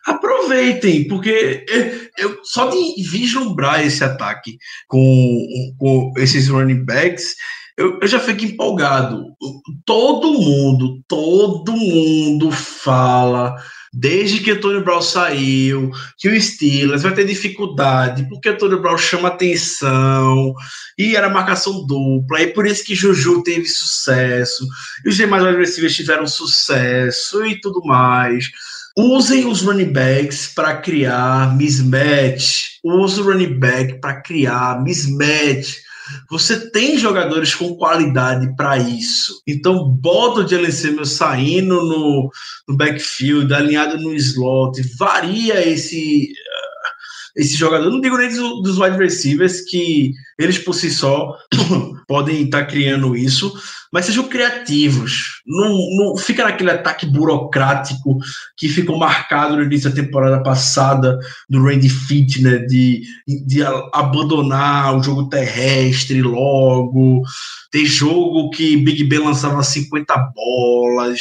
[0.07, 1.65] aproveitem, porque
[2.19, 7.35] eu, só de vislumbrar esse ataque com, com esses running backs,
[7.77, 9.25] eu, eu já fico empolgado.
[9.85, 13.57] Todo mundo, todo mundo fala
[13.99, 18.79] desde que o Tony Brown saiu, que o Steelers vai ter dificuldade, porque o Tony
[18.79, 20.55] Brown chama atenção,
[20.99, 24.69] e era marcação dupla, e por isso que Juju teve sucesso,
[25.03, 28.51] e os demais adversários tiveram sucesso e tudo mais.
[28.99, 32.79] Usem os running backs para criar mismatch.
[32.83, 35.86] Use o running back para criar mismatch.
[36.31, 39.43] Você tem jogadores com qualidade para isso.
[39.47, 42.31] Então, bota o Jalen Samuels saindo no,
[42.69, 46.33] no backfield, alinhado no slot, varia esse
[47.37, 51.37] esse jogador, não digo nem dos, dos wide receivers, que eles por si só
[52.09, 53.53] podem estar criando isso,
[53.93, 55.43] mas sejam criativos.
[55.47, 58.19] Não, não fica naquele ataque burocrático
[58.57, 61.19] que ficou marcado no início da temporada passada
[61.49, 67.23] do Randy Fitch, né, de, de abandonar o jogo terrestre logo,
[67.71, 71.21] ter jogo que Big Ben lançava 50 bolas.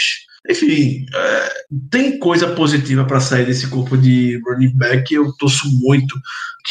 [0.50, 1.54] Enfim, é,
[1.90, 5.14] tem coisa positiva para sair desse corpo de running back.
[5.14, 6.16] Eu torço muito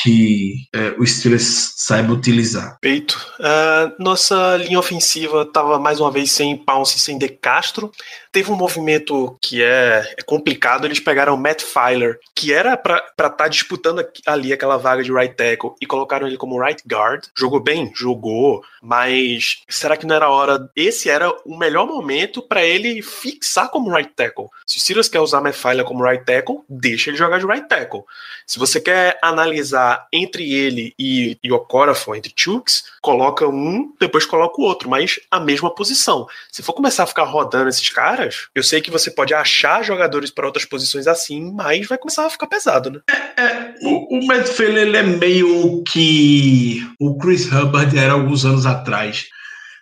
[0.02, 2.78] que é, o Steelers saiba utilizar.
[2.80, 3.14] Peito.
[3.38, 7.92] Uh, nossa linha ofensiva estava mais uma vez sem Pounce e sem De Castro.
[8.32, 10.84] Teve um movimento que é, é complicado.
[10.84, 15.12] Eles pegaram o Matt Filer, que era para estar tá disputando ali aquela vaga de
[15.12, 17.26] right tackle, e colocaram ele como right guard.
[17.36, 17.92] Jogou bem?
[17.94, 20.68] Jogou, mas será que não era hora?
[20.74, 24.48] Esse era o melhor momento para ele fixar como right tackle.
[24.66, 28.02] Se o Steelers quer usar Filer como right tackle, deixa ele jogar de right tackle.
[28.46, 34.60] Se você quer analisar entre ele e, o Okorafor, entre Chooks, coloca um, depois coloca
[34.60, 36.26] o outro, mas a mesma posição.
[36.50, 40.30] Se for começar a ficar rodando esses caras, eu sei que você pode achar jogadores
[40.30, 43.00] para outras posições assim, mas vai começar a ficar pesado, né?
[43.36, 48.66] É, é, o, o Filler, ele é meio que o Chris Hubbard era alguns anos
[48.66, 49.28] atrás.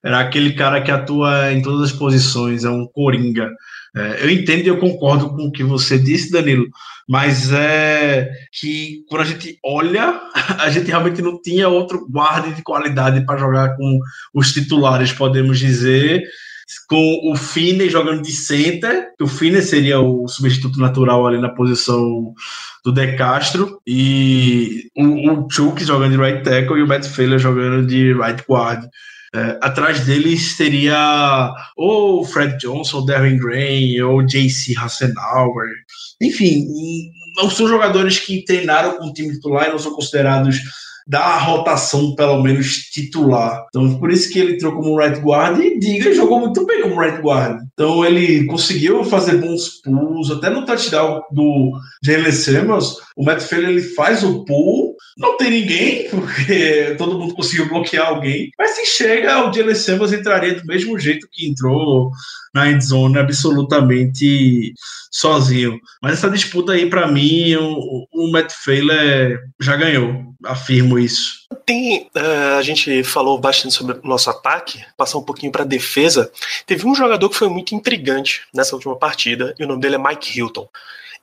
[0.04, 3.50] Era aquele cara que atua em todas as posições, é um coringa.
[3.94, 6.66] É, eu entendo e eu concordo com o que você disse, Danilo,
[7.06, 10.18] mas é que quando a gente olha,
[10.58, 14.00] a gente realmente não tinha outro guarda de qualidade para jogar com
[14.34, 16.22] os titulares, podemos dizer,
[16.88, 21.48] com o Finney jogando de center, que o Finney seria o substituto natural ali na
[21.48, 22.34] posição
[22.84, 27.38] do De Castro, e o, o Chuck jogando de right tackle e o Matt Failer
[27.38, 28.84] jogando de right guard.
[29.34, 35.70] É, atrás deles teria ou Fred Johnson, Darren Gray, ou JC Hassenauer.
[36.20, 36.66] Enfim,
[37.36, 40.60] não são jogadores que treinaram com o time titular e não são considerados
[41.06, 43.64] da rotação, pelo menos titular.
[43.68, 47.00] Então, por isso que ele entrou como right guard e Diga jogou muito bem como
[47.00, 47.60] right guard.
[47.82, 53.70] Então, ele conseguiu fazer bons pulls, até no touchdown do Jalen Samuels, o Matt Failer
[53.70, 58.52] ele faz o pull Não tem ninguém, porque todo mundo conseguiu bloquear alguém.
[58.56, 62.12] Mas se chega, o Jalen Samuels entraria do mesmo jeito que entrou
[62.54, 64.74] na endzone, absolutamente
[65.10, 65.78] sozinho.
[66.00, 70.30] Mas essa disputa aí, para mim, o, o Matt Failer já ganhou.
[70.44, 71.42] Afirmo isso.
[71.64, 76.32] Tem, uh, a gente falou bastante sobre o nosso ataque, passar um pouquinho para defesa.
[76.66, 79.98] Teve um jogador que foi muito intrigante nessa última partida, e o nome dele é
[79.98, 80.68] Mike Hilton.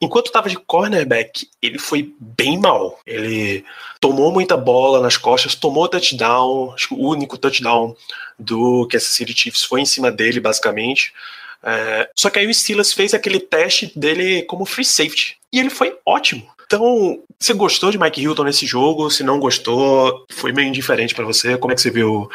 [0.02, 3.00] Enquanto estava de cornerback, ele foi bem mal.
[3.06, 3.66] Ele
[4.00, 6.74] tomou muita bola nas costas, tomou touchdown.
[6.74, 7.94] Acho que o único touchdown
[8.38, 11.14] do Kansas City Chiefs foi em cima dele, basicamente.
[11.62, 15.38] É, só que aí o Steelers fez aquele teste dele como free safety.
[15.52, 16.50] E ele foi ótimo.
[16.72, 19.10] Então, você gostou de Mike Hilton nesse jogo?
[19.10, 21.58] Se não gostou, foi meio indiferente para você?
[21.58, 22.30] Como é que você viu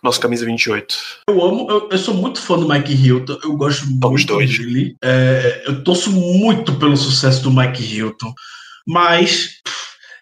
[0.00, 0.96] nosso camisa 28?
[1.28, 4.56] Eu amo, eu, eu sou muito fã do Mike Hilton, eu gosto muito dois.
[4.56, 4.94] dele.
[5.02, 8.32] É, eu torço muito pelo sucesso do Mike Hilton,
[8.86, 9.56] mas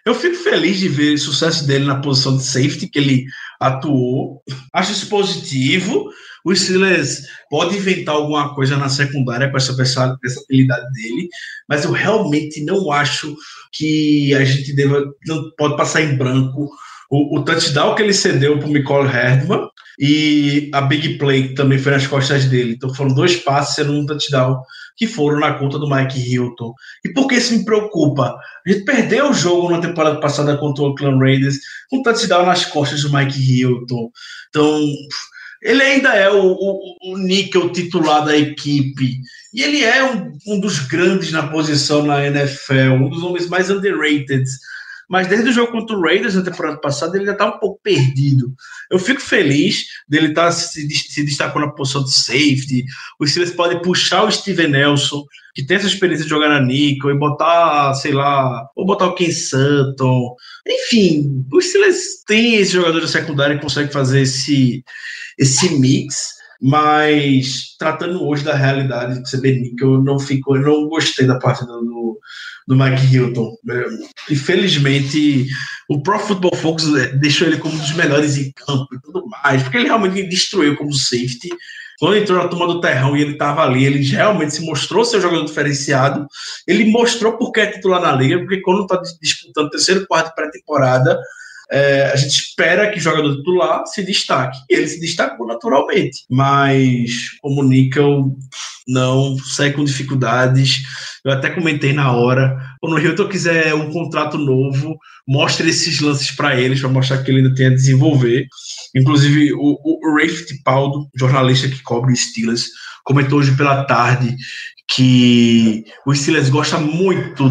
[0.03, 3.25] eu fico feliz de ver o sucesso dele na posição de safety que ele
[3.59, 4.41] atuou.
[4.73, 6.09] Acho isso positivo.
[6.45, 11.29] O Steelers pode inventar alguma coisa na secundária com essa versatilidade dele,
[11.67, 13.35] mas eu realmente não acho
[13.71, 16.69] que a gente deva, não pode passar em branco
[17.09, 19.67] o, o touchdown que ele cedeu para o Nicole Herdman
[19.99, 22.73] e a big play que também foi nas costas dele.
[22.73, 24.61] Então foram dois passes sendo um touchdown
[24.95, 26.73] que foram na conta do Mike Hilton.
[27.03, 28.37] E por que isso me preocupa?
[28.65, 31.57] A gente perdeu o jogo na temporada passada contra o Oakland Raiders
[31.89, 34.09] com touchdown nas costas do Mike Hilton.
[34.49, 34.81] Então,
[35.61, 39.19] ele ainda é o, o, o níquel titular da equipe.
[39.53, 43.69] E ele é um, um dos grandes na posição na NFL, um dos homens mais
[43.69, 44.45] underrated
[45.09, 47.79] mas desde o jogo contra o Raiders na temporada passada ele já está um pouco
[47.81, 48.53] perdido.
[48.91, 52.85] Eu fico feliz dele estar tá se, se destacando na posição de safety.
[53.19, 57.09] Os Steelers podem puxar o Steven Nelson, que tem essa experiência de jogar na nickel,
[57.09, 60.35] e botar, sei lá, ou botar o Ken Sutton.
[60.67, 64.83] Enfim, os Steelers têm esse jogador de secundária que consegue fazer esse,
[65.39, 70.89] esse mix mas tratando hoje da realidade de ser nickel, eu não fico, eu não
[70.89, 72.19] gostei da parte do,
[72.67, 73.55] do Mike Hilton.
[74.29, 75.47] Infelizmente,
[75.89, 79.25] o Pro Football Focus é, deixou ele como um dos melhores em campo e tudo
[79.27, 81.49] mais, porque ele realmente destruiu como safety.
[81.99, 85.17] Quando entrou na turma do terrão e ele estava ali, ele realmente se mostrou ser
[85.17, 86.27] um jogador diferenciado.
[86.65, 91.19] Ele mostrou porque é titular na liga, porque quando está disputando terceiro quarto pré-temporada,
[91.71, 94.57] é, a gente espera que o jogador titular se destaque.
[94.69, 96.25] E ele se destacou naturalmente.
[96.29, 98.35] Mas como Nickel
[98.87, 100.81] não sai com dificuldades.
[101.23, 102.57] Eu até comentei na hora.
[102.81, 107.29] Quando o Hilton quiser um contrato novo, mostre esses lances para eles, para mostrar que
[107.29, 108.47] ele ainda tem a desenvolver.
[108.95, 112.67] Inclusive, o, o Ray Fittipaldo, jornalista que cobre Steelers,
[113.03, 114.35] comentou hoje pela tarde
[114.87, 117.47] que o Steelers gosta muito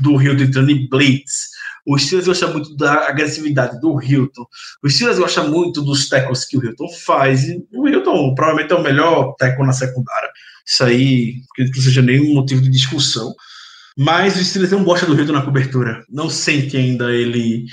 [0.00, 1.57] do Hilton entrando em blitz
[1.88, 4.44] o Steelers gosta muito da agressividade do Hilton.
[4.82, 7.44] O Steelers gosta muito dos tackles que o Hilton faz.
[7.44, 10.28] E o Hilton provavelmente é o melhor tackle na secundária.
[10.66, 13.34] Isso aí, acredito que não seja nenhum motivo de discussão.
[13.98, 16.04] Mas o Steelers não gosta do Hilton na cobertura.
[16.08, 17.64] Não sente ainda ele.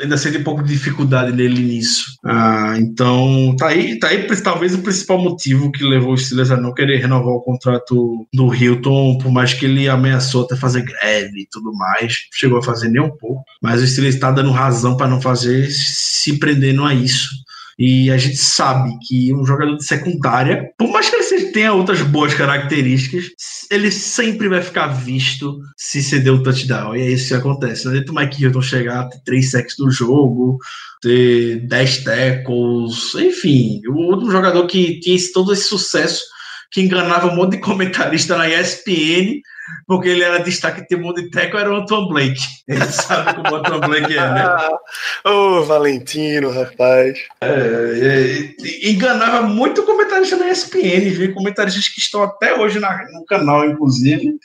[0.00, 2.04] Ainda sente um pouco de dificuldade nele nisso.
[2.24, 6.56] Ah, então, tá aí, tá aí talvez o principal motivo que levou o Steelers a
[6.56, 11.40] não querer renovar o contrato do Hilton, por mais que ele ameaçou até fazer greve
[11.40, 12.14] e tudo mais.
[12.32, 13.42] Chegou a fazer nem um pouco.
[13.60, 17.30] Mas o Steelers está dando razão para não fazer, se prendendo a isso.
[17.78, 22.00] E a gente sabe que um jogador de secundária, por mais que ele tenha outras
[22.00, 23.26] boas características,
[23.70, 26.96] ele sempre vai ficar visto se ceder um touchdown.
[26.96, 27.84] E é isso que acontece.
[27.84, 30.58] Não adianta o Mike Hilton chegar a ter três sacks do jogo,
[31.02, 36.24] ter 10 tackles, enfim, outro jogador que tinha todo esse sucesso,
[36.70, 39.40] que enganava um monte de comentarista na ESPN,
[39.86, 42.40] porque ele era destaque de mundo de teco, era o Anton Blake.
[42.68, 44.44] Ele sabe como o Anton Blake é, né?
[45.24, 47.18] Ô, oh, Valentino, rapaz.
[47.40, 51.32] É, é, enganava muito comentarista na ESPN, viu?
[51.32, 54.36] Comentaristas que estão até hoje na, no canal, inclusive.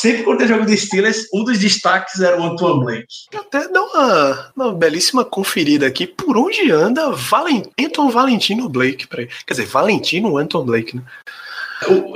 [0.00, 3.06] Sempre quando tem jogo de Steelers, um dos destaques era o Anton Blake.
[3.34, 6.06] Até dá uma, uma belíssima conferida aqui.
[6.06, 7.66] Por onde anda Valent...
[7.80, 9.08] Anton Valentino Blake?
[9.08, 11.02] Quer dizer, Valentino Anton Blake, né?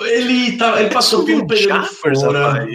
[0.06, 2.66] Ele, tá, ele passou por um período fora.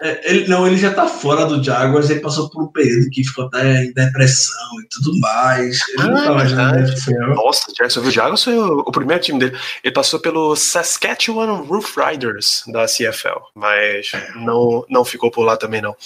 [0.00, 3.24] É, ele, não, ele já tá fora do Jaguars, ele passou por um período que
[3.24, 5.80] ficou até em depressão e tudo mais.
[5.88, 7.34] Ele ah, não tá mais na NFL.
[7.34, 9.58] Nossa, Jacksonville Jaguars foi o, o, primeiro time dele.
[9.82, 15.82] Ele passou pelo Saskatchewan Roof Riders da CFL, mas não, não ficou por lá também
[15.82, 15.96] não.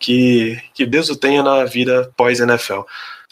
[0.00, 2.80] Que, que Deus o tenha na vida pós-NFL.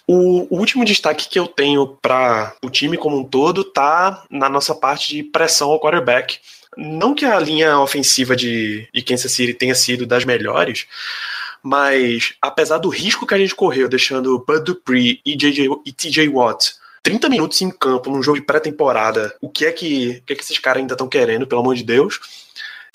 [0.08, 4.74] O, último destaque que eu tenho para o time como um todo tá na nossa
[4.74, 6.38] parte de pressão ao quarterback.
[6.76, 10.86] Não que a linha ofensiva de, de Kansas City tenha sido das melhores,
[11.62, 16.28] Mas, apesar do risco que a gente correu, deixando Bud Dupree e, JJ, e TJ
[16.28, 20.32] Watt 30 minutos em campo num jogo de pré-temporada, o que é que, o que,
[20.32, 22.45] é que esses caras ainda estão querendo, pelo amor de Deus?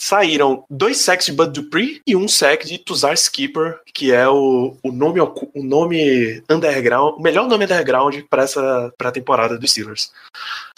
[0.01, 4.75] Saíram dois sacks de Bud Dupree e um sack de Tuzar Skipper, que é o,
[4.81, 10.11] o nome o nome underground, o melhor nome underground para essa pra temporada dos Steelers.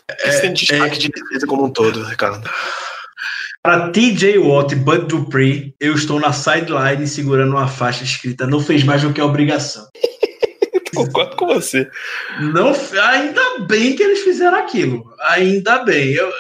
[0.09, 2.49] É, tem destaque é, de defesa como um todo, Ricardo.
[3.63, 8.59] Para TJ Watt e Bud Dupree, eu estou na sideline segurando uma faixa escrita não
[8.59, 9.87] fez mais do que a obrigação.
[10.95, 11.89] Concordo com você.
[12.53, 15.03] Não, ainda bem que eles fizeram aquilo.
[15.21, 16.13] Ainda bem.
[16.13, 16.31] Eu,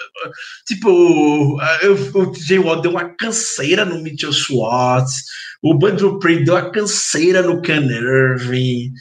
[0.67, 5.23] tipo, eu, o TJ Watt deu uma canseira no Mitchell Schwartz.
[5.61, 8.91] O Bud Dupree deu uma canseira no Ken Irving.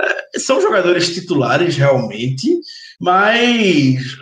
[0.00, 2.58] É, são jogadores titulares, realmente,
[3.00, 4.16] mas.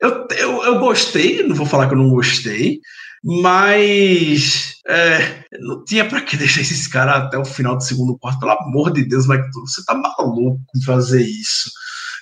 [0.00, 2.80] Eu, eu, eu gostei, não vou falar que eu não gostei,
[3.28, 8.38] mas é, não tinha para que deixar esses caras até o final do segundo quarto.
[8.38, 11.72] Pelo amor de Deus, Mike, você tá maluco em fazer isso.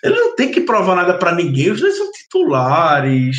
[0.02, 3.36] Ele não tem que provar nada para ninguém, os dois são titulares.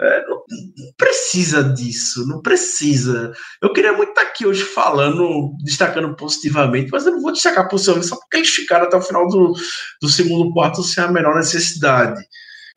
[0.00, 3.32] É, não, não, precisa disso, não precisa.
[3.60, 8.08] Eu queria muito estar aqui hoje falando, destacando positivamente, mas eu não vou destacar positivamente
[8.08, 9.52] só porque eles ficaram até o final do,
[10.00, 12.24] do segundo quarto sem a menor necessidade.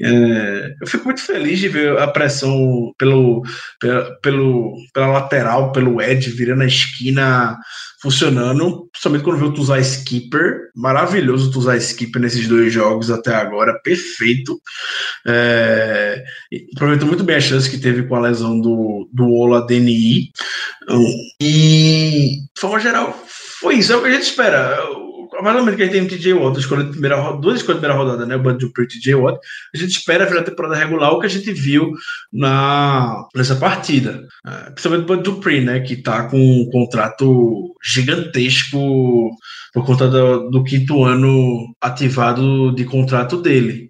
[0.02, 3.44] É, eu fico muito feliz de ver a pressão pelo,
[3.80, 7.58] pela, pelo, pela lateral, pelo Ed virando a esquina
[8.02, 13.80] funcionando, principalmente quando vê o Tuzar Skipper, maravilhoso o Skipper nesses dois jogos até agora,
[13.84, 14.60] perfeito.
[15.26, 16.24] É,
[16.76, 20.30] aproveitou muito bem a chance que teve com a lesão do, do Ola DNI.
[21.42, 23.18] E, de forma geral,
[23.60, 24.78] foi isso, é o que a gente espera
[25.38, 27.94] do momento que a gente tem um TJ Watt, de primeira, duas escolhas de primeira
[27.94, 28.36] rodada, né?
[28.36, 29.40] O Bud Dupree e TJ Watt,
[29.74, 31.92] a gente espera ver a temporada regular o que a gente viu
[32.32, 34.26] na, nessa partida.
[34.46, 35.80] É, principalmente o Bud Dupree, né?
[35.80, 39.30] Que tá com um contrato gigantesco
[39.74, 43.88] por conta do, do quinto ano ativado de contrato dele.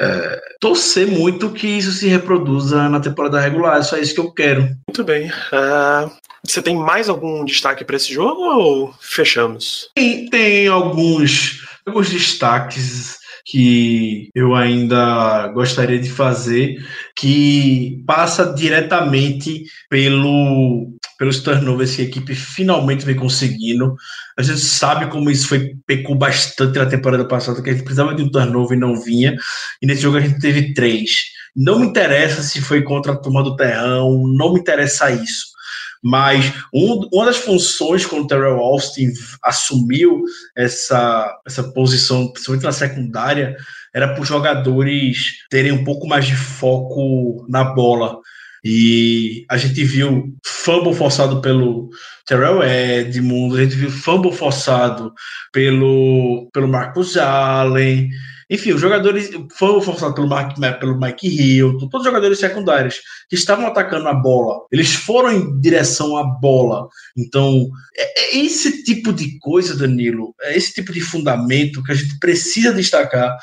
[0.00, 4.32] É, torcer muito que isso se reproduza na temporada regular, é só isso que eu
[4.32, 4.62] quero.
[4.86, 5.26] Muito bem.
[5.26, 6.08] Uh,
[6.44, 9.90] você tem mais algum destaque para esse jogo ou fechamos?
[9.94, 13.18] Tem, tem alguns, alguns destaques
[13.50, 16.76] que eu ainda gostaria de fazer,
[17.16, 23.96] que passa diretamente pelo, pelos turnovers que a equipe finalmente vem conseguindo.
[24.38, 28.14] A gente sabe como isso foi pecou bastante na temporada passada, que a gente precisava
[28.14, 29.34] de um turnover e não vinha,
[29.80, 31.30] e nesse jogo a gente teve três.
[31.56, 35.57] Não me interessa se foi contra a turma do terrão, não me interessa isso.
[36.02, 40.22] Mas um, uma das funções quando o Terrell Austin assumiu
[40.56, 43.56] essa, essa posição, principalmente na secundária,
[43.94, 48.18] era para os jogadores terem um pouco mais de foco na bola.
[48.64, 51.90] E a gente viu fumble forçado pelo
[52.26, 55.12] Terrell Edmonds, a gente viu fumble forçado
[55.52, 58.10] pelo, pelo Marcus Allen,
[58.50, 63.36] enfim, os jogadores foram forçados pelo, Mark, pelo Mike Hilton, todos os jogadores secundários que
[63.36, 66.88] estavam atacando a bola, eles foram em direção à bola.
[67.16, 71.94] Então, é, é esse tipo de coisa, Danilo, é esse tipo de fundamento que a
[71.94, 73.36] gente precisa destacar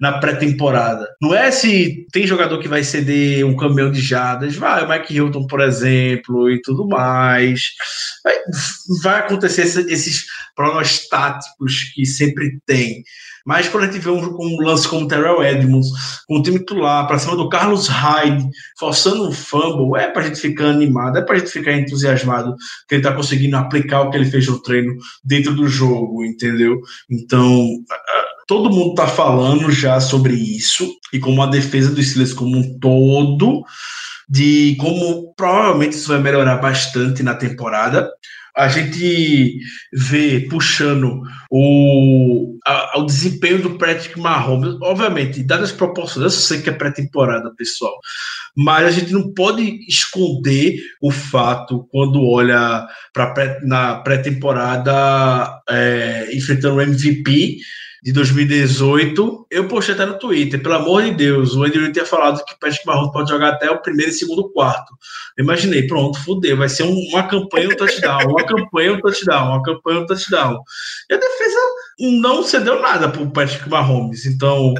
[0.00, 1.08] na pré-temporada.
[1.20, 5.14] Não é se tem jogador que vai ceder um caminhão de jadas, vai, o Mike
[5.14, 7.70] Hilton, por exemplo, e tudo mais.
[8.22, 8.34] Vai,
[9.02, 13.02] vai acontecer esses problemas táticos que sempre tem.
[13.44, 15.88] Mas quando a gente vê um, um lance como o Terrell Edmonds,
[16.26, 20.26] com o time titular, para cima do Carlos Hyde, forçando um fumble, é para a
[20.26, 22.54] gente ficar animado, é para a gente ficar entusiasmado
[22.88, 26.80] que ele está conseguindo aplicar o que ele fez no treino dentro do jogo, entendeu?
[27.10, 27.68] Então,
[28.46, 32.78] todo mundo está falando já sobre isso e como a defesa do Steelers como um
[32.78, 33.64] todo
[34.28, 38.10] de como provavelmente isso vai melhorar bastante na temporada
[38.56, 39.58] a gente
[39.92, 46.60] vê puxando o, a, o desempenho do Patrick Mahomes, obviamente, dadas as proporções, eu sei
[46.60, 47.98] que é pré-temporada, pessoal,
[48.56, 56.76] mas a gente não pode esconder o fato quando olha pré, na pré-temporada é, enfrentando
[56.76, 57.58] o MVP
[58.02, 62.44] de 2018, eu postei até no Twitter, pelo amor de Deus, o Andrew tinha falado
[62.44, 64.92] que o Patrick Mahomes pode jogar até o primeiro e segundo quarto.
[65.36, 69.48] Eu imaginei, pronto, fudeu, vai ser um, uma campanha um touchdown, uma campanha um touchdown,
[69.50, 70.58] uma campanha um touchdown.
[71.08, 71.58] E a defesa
[72.00, 74.74] não cedeu nada para o Patrick Mahomes, então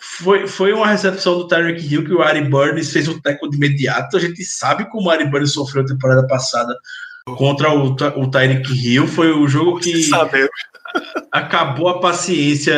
[0.00, 3.56] foi, foi uma recepção do Tyreek Hill que o Ari Burns fez o teco de
[3.56, 4.16] imediato.
[4.16, 6.74] A gente sabe como o Ari Burns sofreu a temporada passada
[7.34, 9.06] contra o, o Tyreek Hill.
[9.06, 10.02] Foi o jogo que.
[10.02, 10.50] Sabemos
[11.32, 12.74] acabou a paciência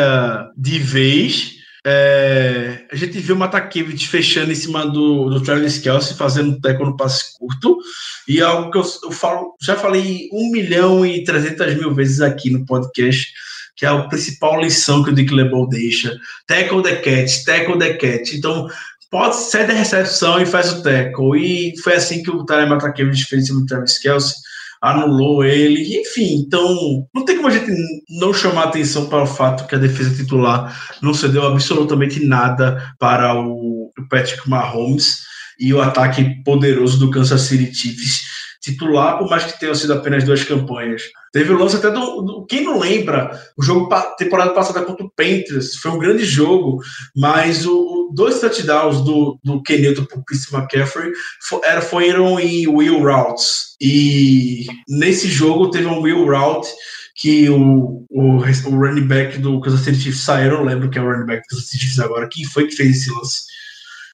[0.57, 1.59] de vez.
[1.86, 6.84] É, a gente viu o Matakevich fechando em cima do, do Travis Kelsey, fazendo teco
[6.84, 7.78] no passe curto.
[8.26, 12.20] E é algo que eu, eu falo, já falei um milhão e trezentas mil vezes
[12.20, 13.32] aqui no podcast,
[13.76, 16.18] que é a principal lição que o Dick LeBeau deixa.
[16.46, 18.36] Tackle the cat, tackle the cat.
[18.36, 18.68] Então,
[19.11, 21.37] pode ser da recepção e faz o tackle.
[21.37, 24.35] E foi assim que o Matakevich fez em cima do Travis Kelsey
[24.81, 27.73] anulou ele, enfim, então não tem como a gente
[28.21, 33.35] não chamar atenção para o fato que a defesa titular não cedeu absolutamente nada para
[33.35, 35.23] o Patrick Mahomes
[35.59, 38.23] e o ataque poderoso do Kansas City Chiefs
[38.61, 41.03] titular, por mais que tenham sido apenas duas campanhas.
[41.33, 45.11] Teve o lance até do, do quem não lembra, o jogo temporada passada contra o
[45.11, 46.81] Panthers, foi um grande jogo,
[47.17, 53.01] mas o, dois touchdowns do, do Kenilton para o Chris McCaffrey for, foram em Will
[53.01, 53.77] Routes.
[53.81, 56.69] E nesse jogo teve um Will Route
[57.14, 61.01] que o, o, o running back do Kansas City Chiefs saiu, eu não lembro quem
[61.01, 63.43] é o running back do Kansas City Chiefs agora, quem foi que fez esse lance.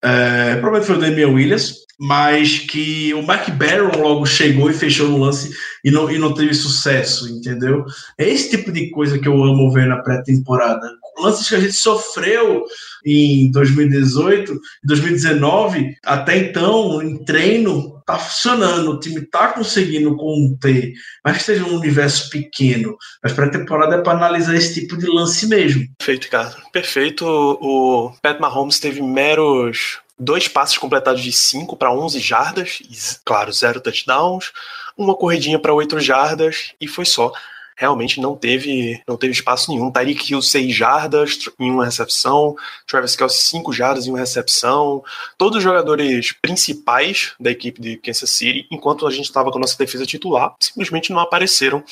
[0.02, 5.08] É, provavelmente foi o Damian Williams, mas que o Mark Barron logo chegou e fechou
[5.08, 5.50] no lance
[5.82, 7.86] e não, e não teve sucesso, entendeu?
[8.18, 10.86] É esse tipo de coisa que eu amo ver na pré-temporada.
[11.24, 12.64] Lances que a gente sofreu
[13.04, 20.92] em 2018, 2019, até então, em treino, tá funcionando, o time tá conseguindo conter,
[21.24, 22.96] mas que seja um universo pequeno.
[23.22, 25.86] Mas pré-temporada é para analisar esse tipo de lance mesmo.
[25.98, 26.54] Perfeito, cara.
[26.72, 27.24] Perfeito.
[27.26, 33.52] O Pat Mahomes teve meros dois passes completados de 5 para 11 jardas, e, claro,
[33.52, 34.52] zero touchdowns,
[34.96, 37.32] uma corridinha para 8 jardas e foi só
[37.76, 39.90] realmente não teve, não teve espaço nenhum.
[39.90, 42.56] Tyreek Hill, 6 jardas em uma recepção,
[42.86, 45.02] Travis Kelce, 5 jardas em uma recepção.
[45.36, 49.60] Todos os jogadores principais da equipe de Kansas City, enquanto a gente estava com a
[49.60, 51.82] nossa defesa titular, simplesmente não apareceram.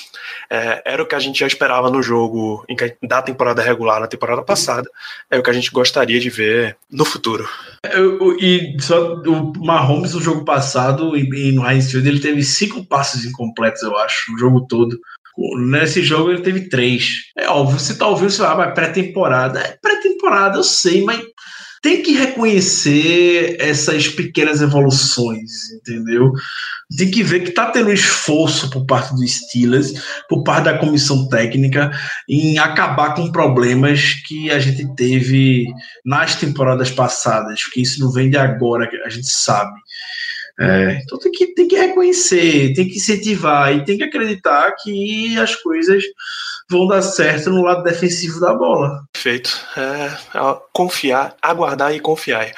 [0.50, 2.64] É, era o que a gente já esperava no jogo
[3.02, 4.88] da temporada regular, na temporada passada.
[5.30, 7.48] É o que a gente gostaria de ver no futuro.
[7.84, 12.84] Eu, e só o Mahomes, no jogo passado, e, no Heinz Field, ele teve cinco
[12.84, 14.98] passes incompletos, eu acho, no jogo todo.
[15.56, 17.22] Nesse jogo ele teve três.
[17.36, 19.60] É óbvio, você tá ouvindo, você fala, ah, pré-temporada.
[19.60, 21.22] É pré-temporada, eu sei, mas
[21.82, 26.30] tem que reconhecer essas pequenas evoluções, entendeu?
[26.96, 29.92] Tem que ver que tá tendo esforço por parte dos Steelers,
[30.28, 31.90] por parte da comissão técnica,
[32.28, 35.66] em acabar com problemas que a gente teve
[36.04, 39.72] nas temporadas passadas, porque isso não vem de agora, a gente sabe.
[40.60, 45.38] É, então tem que, tem que reconhecer, tem que incentivar e tem que acreditar que
[45.38, 46.04] as coisas
[46.70, 49.02] vão dar certo no lado defensivo da bola.
[49.12, 49.60] Perfeito.
[49.76, 52.52] É, é confiar, aguardar e confiar.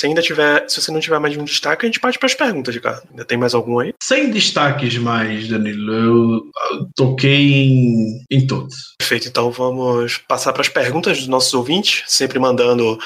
[0.00, 2.34] Se ainda tiver, se você não tiver mais um destaque, a gente parte para as
[2.34, 3.02] perguntas, Ricardo.
[3.10, 3.92] Ainda tem mais algum aí?
[4.00, 5.92] Sem destaques mais, Danilo.
[5.92, 8.94] Eu, eu toquei em, em todos.
[8.96, 9.26] Perfeito.
[9.26, 12.96] Então vamos passar para as perguntas dos nossos ouvintes, sempre mandando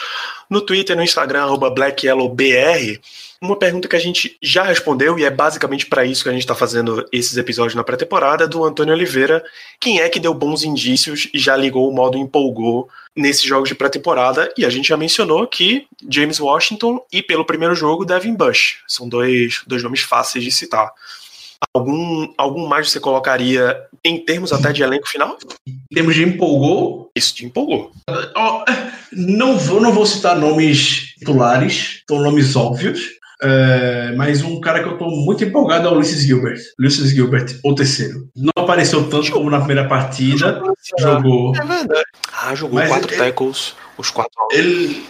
[0.50, 3.00] no Twitter, no Instagram, BlackYellowBR.
[3.42, 6.42] Uma pergunta que a gente já respondeu, e é basicamente para isso que a gente
[6.42, 9.42] está fazendo esses episódios na pré-temporada, do Antônio Oliveira.
[9.80, 13.74] Quem é que deu bons indícios e já ligou o modo empolgou nesses jogos de
[13.74, 14.54] pré-temporada?
[14.56, 18.78] E a gente já mencionou que James Washington e, pelo primeiro jogo, Devin Bush.
[18.86, 20.92] São dois, dois nomes fáceis de citar.
[21.74, 25.36] Algum, algum mais você colocaria em termos até de elenco final?
[25.66, 27.10] Em termos de empolgou?
[27.12, 27.90] Isso te empolgou.
[29.12, 34.88] Não vou, não vou citar nomes titulares, são nomes óbvios, é, mas um cara que
[34.88, 36.60] eu tô muito empolgado é o Ulysses Gilbert.
[36.78, 38.28] Ulysses Gilbert, o terceiro.
[38.36, 40.62] Não apareceu tanto como na primeira partida.
[40.98, 41.52] Jogou.
[41.56, 42.04] É verdade.
[42.32, 44.30] Ah, jogou mas quatro ele, tackles, os quatro.
[44.52, 45.04] Ele,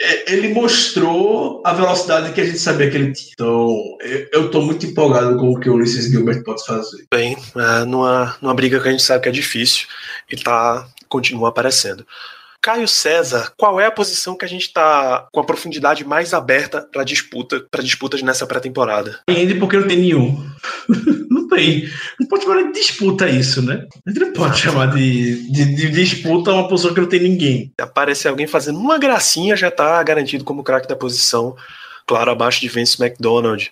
[0.00, 3.30] é, ele mostrou a velocidade que a gente sabia que ele tinha.
[3.32, 3.96] Então,
[4.32, 7.04] eu tô muito empolgado com o que o Ulysses Gilbert pode fazer.
[7.12, 9.86] Bem, é, numa, numa briga que a gente sabe que é difícil,
[10.28, 12.04] ele tá, continua aparecendo.
[12.60, 16.86] Caio César, qual é a posição que a gente está com a profundidade mais aberta
[16.92, 19.20] para disputa, para disputas nessa pré-temporada?
[19.28, 20.44] Ainda porque não tem nenhum.
[21.30, 21.88] não tem.
[22.20, 23.86] Não pode chamar de disputa isso, né?
[24.06, 27.72] A gente não pode chamar de, de, de disputa uma posição que não tem ninguém.
[27.80, 31.56] Aparecer alguém fazendo uma gracinha já está garantido como craque da posição,
[32.06, 33.70] claro, abaixo de Vince McDonald.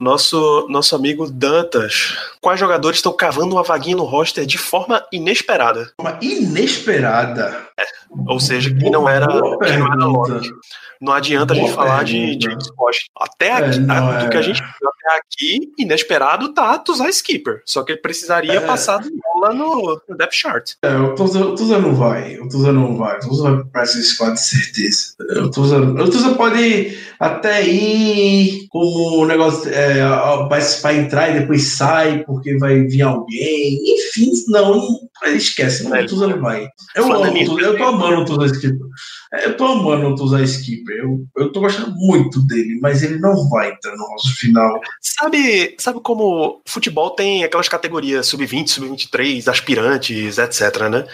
[0.00, 2.16] Nosso, nosso amigo Dantas.
[2.40, 5.90] Quais jogadores estão cavando uma vaguinha no roster de forma inesperada?
[5.98, 7.67] Uma inesperada?
[7.78, 7.84] É,
[8.26, 10.58] ou seja, que não era, que não era lógico.
[11.00, 13.12] Não adianta a gente falar de James Washington.
[13.20, 17.62] Até aqui, é, do que a gente até aqui, inesperado tá Tuzai Skipper.
[17.64, 18.60] Só que ele precisaria é.
[18.60, 20.72] passar do bola no, no depth chart.
[20.82, 22.38] É, o Tuza não vai.
[22.38, 23.16] O Tuza não vai.
[23.18, 25.14] O Tuza vai para esse squad de certeza.
[25.36, 30.00] O Tuza, o pode até ir como o negócio é,
[30.48, 33.78] vai, vai entrar e depois sai porque vai vir alguém.
[33.94, 35.84] Enfim, não, esquece.
[35.88, 36.68] Não, o Tuza não vai.
[36.96, 37.67] Eu amo o.
[37.68, 38.86] Eu tô amando o Tuzar Skipper.
[39.32, 40.96] É, eu tô amando o Tuzar Skipper.
[40.96, 44.80] Eu, eu tô gostando muito dele, mas ele não vai entrar no nosso final.
[45.00, 51.06] Sabe, sabe como futebol tem aquelas categorias sub-20, sub-23, aspirantes, etc, né?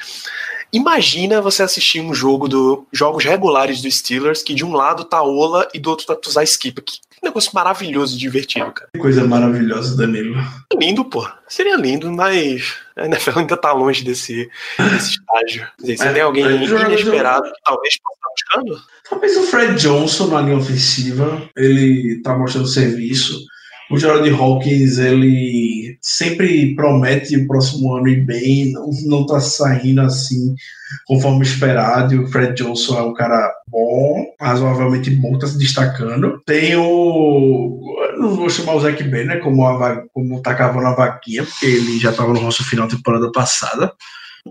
[0.75, 5.23] Imagina você assistir um jogo do jogos regulares do Steelers que de um lado tá
[5.23, 6.83] Ola e do outro tá Tuzar Skipper.
[6.83, 8.91] Que negócio maravilhoso e divertido, cara.
[8.93, 10.37] Que coisa maravilhosa, Danilo.
[10.77, 11.25] Lindo, pô.
[11.47, 15.67] Seria lindo, mas a NFL ainda tá longe desse, desse estágio.
[15.79, 20.27] Dizer, se É, tem alguém inesperado que talvez possa estar buscando, Talvez o Fred Johnson
[20.29, 23.39] na linha ofensiva, ele tá mostrando serviço.
[23.91, 30.01] O Gerald Hawkins, ele sempre promete o próximo ano ir bem, não, não tá saindo
[30.01, 30.55] assim
[31.07, 32.23] conforme esperado.
[32.23, 36.41] O Fred Johnson é um cara bom, razoavelmente bom, tá se destacando.
[36.47, 37.81] Tem o.
[38.19, 41.99] Não vou chamar o Zac Banner como, a, como tá cavando a vaquinha, porque ele
[41.99, 43.93] já tava no nosso final da temporada passada.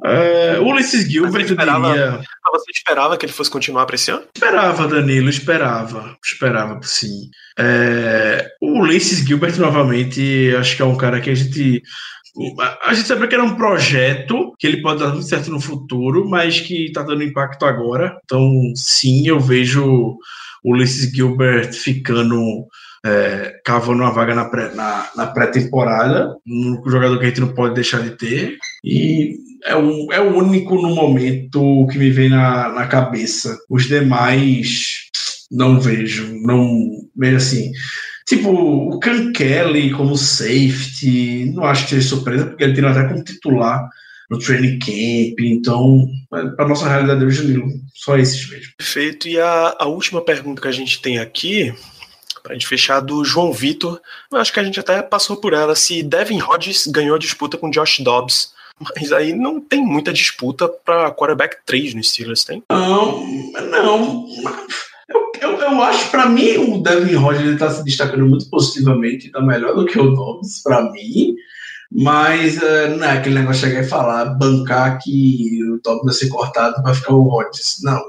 [0.03, 2.21] É, o Ulysses Gilbert, eu esperava- diria.
[2.51, 4.23] você esperava que ele fosse continuar pra esse ano?
[4.35, 6.17] Esperava, Danilo, esperava.
[6.23, 7.29] Esperava, sim.
[7.59, 11.81] É, o Ulisses Gilbert, novamente, acho que é um cara que a gente.
[12.59, 15.61] A a gente sabia que era um projeto que ele pode dar muito certo no
[15.61, 18.17] futuro, mas que está dando impacto agora.
[18.25, 20.17] Então, sim, eu vejo o
[20.73, 22.65] Ulisses Gilbert ficando.
[23.05, 27.53] É, cavando uma vaga na pré- na- na pré-temporada, um jogador que a gente não
[27.53, 28.57] pode deixar de ter.
[28.83, 29.35] E
[29.65, 33.57] é o, é o único no momento que me vem na, na cabeça.
[33.69, 35.03] Os demais
[35.51, 37.71] não vejo, não vejo assim.
[38.27, 43.07] Tipo, o Can Kelly como safety, não acho que seja surpresa, porque ele tem até
[43.07, 43.87] como titular
[44.31, 46.07] no training camp, então,
[46.55, 48.71] para nossa realidade hoje, Nilo, só esses mesmo.
[48.77, 49.27] Perfeito.
[49.27, 51.73] E a, a última pergunta que a gente tem aqui,
[52.43, 53.99] pra gente fechar, do João Vitor,
[54.31, 57.57] eu acho que a gente até passou por ela, se Devin Hodges ganhou a disputa
[57.57, 58.51] com Josh Dobbs.
[58.95, 62.61] Mas aí não tem muita disputa para quarterback 3 no Steelers, tem?
[62.69, 63.25] Não,
[63.71, 64.27] não.
[65.07, 69.41] Eu, eu, eu acho, para mim, o Devin Rodgers está se destacando muito positivamente, está
[69.41, 71.35] melhor do que o Dobbs, para mim.
[71.91, 76.29] Mas eh, não é aquele negócio chegar e falar, bancar que o Dobbs vai ser
[76.29, 77.77] cortado vai ficar o Rodgers.
[77.83, 78.01] Não.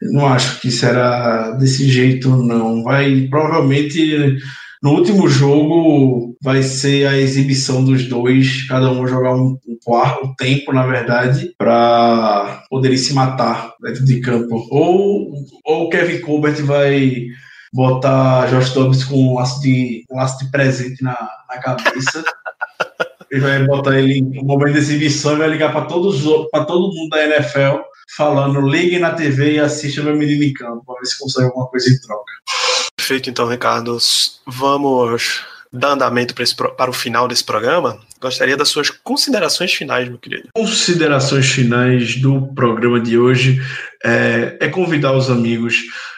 [0.00, 2.82] Eu não acho que era desse jeito, não.
[2.82, 4.38] Vai provavelmente
[4.82, 10.34] no último jogo vai ser a exibição dos dois, cada um jogar um, quarto, um
[10.34, 14.66] tempo, na verdade, para poderem se matar dentro de campo.
[14.70, 15.34] Ou,
[15.64, 17.26] ou o Kevin Colbert vai
[17.70, 22.24] botar Josh Dobbs com um laço de, um laço de presente na, na cabeça.
[23.30, 26.20] Ele vai botar ele em um momento de exibição e vai ligar para todos
[26.50, 27.78] para todo mundo da NFL
[28.16, 31.66] falando: liguem na TV e assistam meu menino em campo para ver se consegue alguma
[31.68, 32.32] coisa em troca.
[32.96, 33.96] Perfeito, então, Ricardo.
[34.46, 38.00] Vamos dar andamento para, esse, para o final desse programa.
[38.20, 40.48] Gostaria das suas considerações finais, meu querido.
[40.54, 43.60] Considerações finais do programa de hoje
[44.04, 45.76] é, é convidar os amigos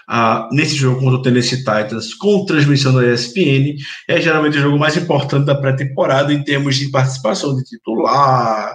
[0.09, 3.77] a, nesse jogo contra o Tennessee Titans, com transmissão da ESPN,
[4.09, 8.75] é geralmente o jogo mais importante da pré-temporada em termos de participação de titular.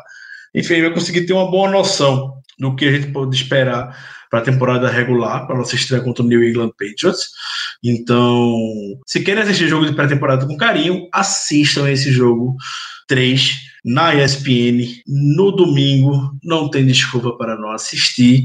[0.56, 3.96] Enfim, vai conseguir ter uma boa noção do que a gente pode esperar
[4.30, 7.30] para a temporada regular, para nossa estreia contra o New England Patriots.
[7.84, 8.56] Então,
[9.06, 12.56] se querem assistir jogo de pré-temporada com carinho, assistam esse jogo
[13.08, 16.38] 3 na ESPN no domingo.
[16.44, 18.44] Não tem desculpa para não assistir.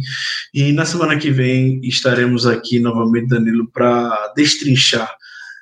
[0.54, 5.10] E na semana que vem estaremos aqui novamente, Danilo, para destrinchar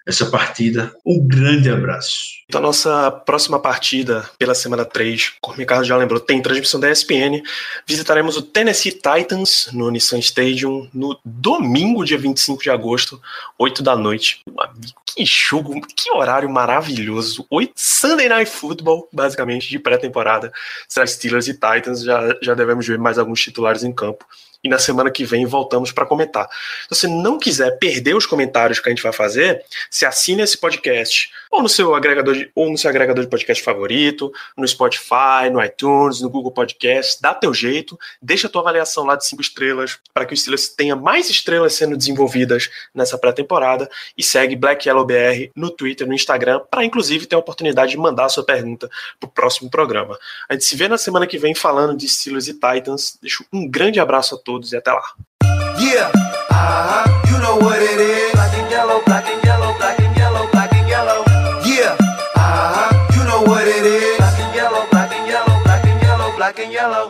[0.06, 0.94] essa partida.
[1.04, 2.40] Um grande abraço.
[2.48, 6.90] Então, nossa próxima partida pela semana 3, como o Ricardo já lembrou, tem transmissão da
[6.90, 7.42] ESPN.
[7.86, 13.22] Visitaremos o Tennessee Titans no Nissan Stadium no domingo, dia 25 de agosto,
[13.56, 14.40] 8 da noite.
[15.06, 17.46] Que jogo, que horário maravilhoso.
[17.48, 20.52] 8, Sunday Night Football, basicamente, de pré-temporada.
[20.88, 24.24] Será Steelers e Titans, já, já devemos ver mais alguns titulares em campo.
[24.62, 26.48] E na semana que vem voltamos para comentar.
[26.88, 30.58] Se você não quiser perder os comentários que a gente vai fazer, se assine esse
[30.58, 35.50] podcast ou no seu agregador de, ou no seu agregador de podcast favorito, no Spotify,
[35.50, 39.42] no iTunes, no Google Podcast, dá teu jeito, deixa a tua avaliação lá de cinco
[39.42, 44.86] estrelas para que o Steelers tenha mais estrelas sendo desenvolvidas nessa pré-temporada e segue Black
[44.86, 48.44] Yellow BR no Twitter, no Instagram, para inclusive ter a oportunidade de mandar a sua
[48.44, 50.18] pergunta para o próximo programa.
[50.48, 53.18] A gente se vê na semana que vem falando de Steelers e Titans.
[53.20, 55.02] Deixo um grande abraço a todos e até lá.
[55.78, 56.10] Yeah,
[56.50, 58.32] uh-huh, you know what it is.
[58.32, 61.24] Black and yellow, black and yellow, black and yellow, black and yellow.
[61.64, 61.96] Yellow,
[66.58, 67.09] yellow, yellow.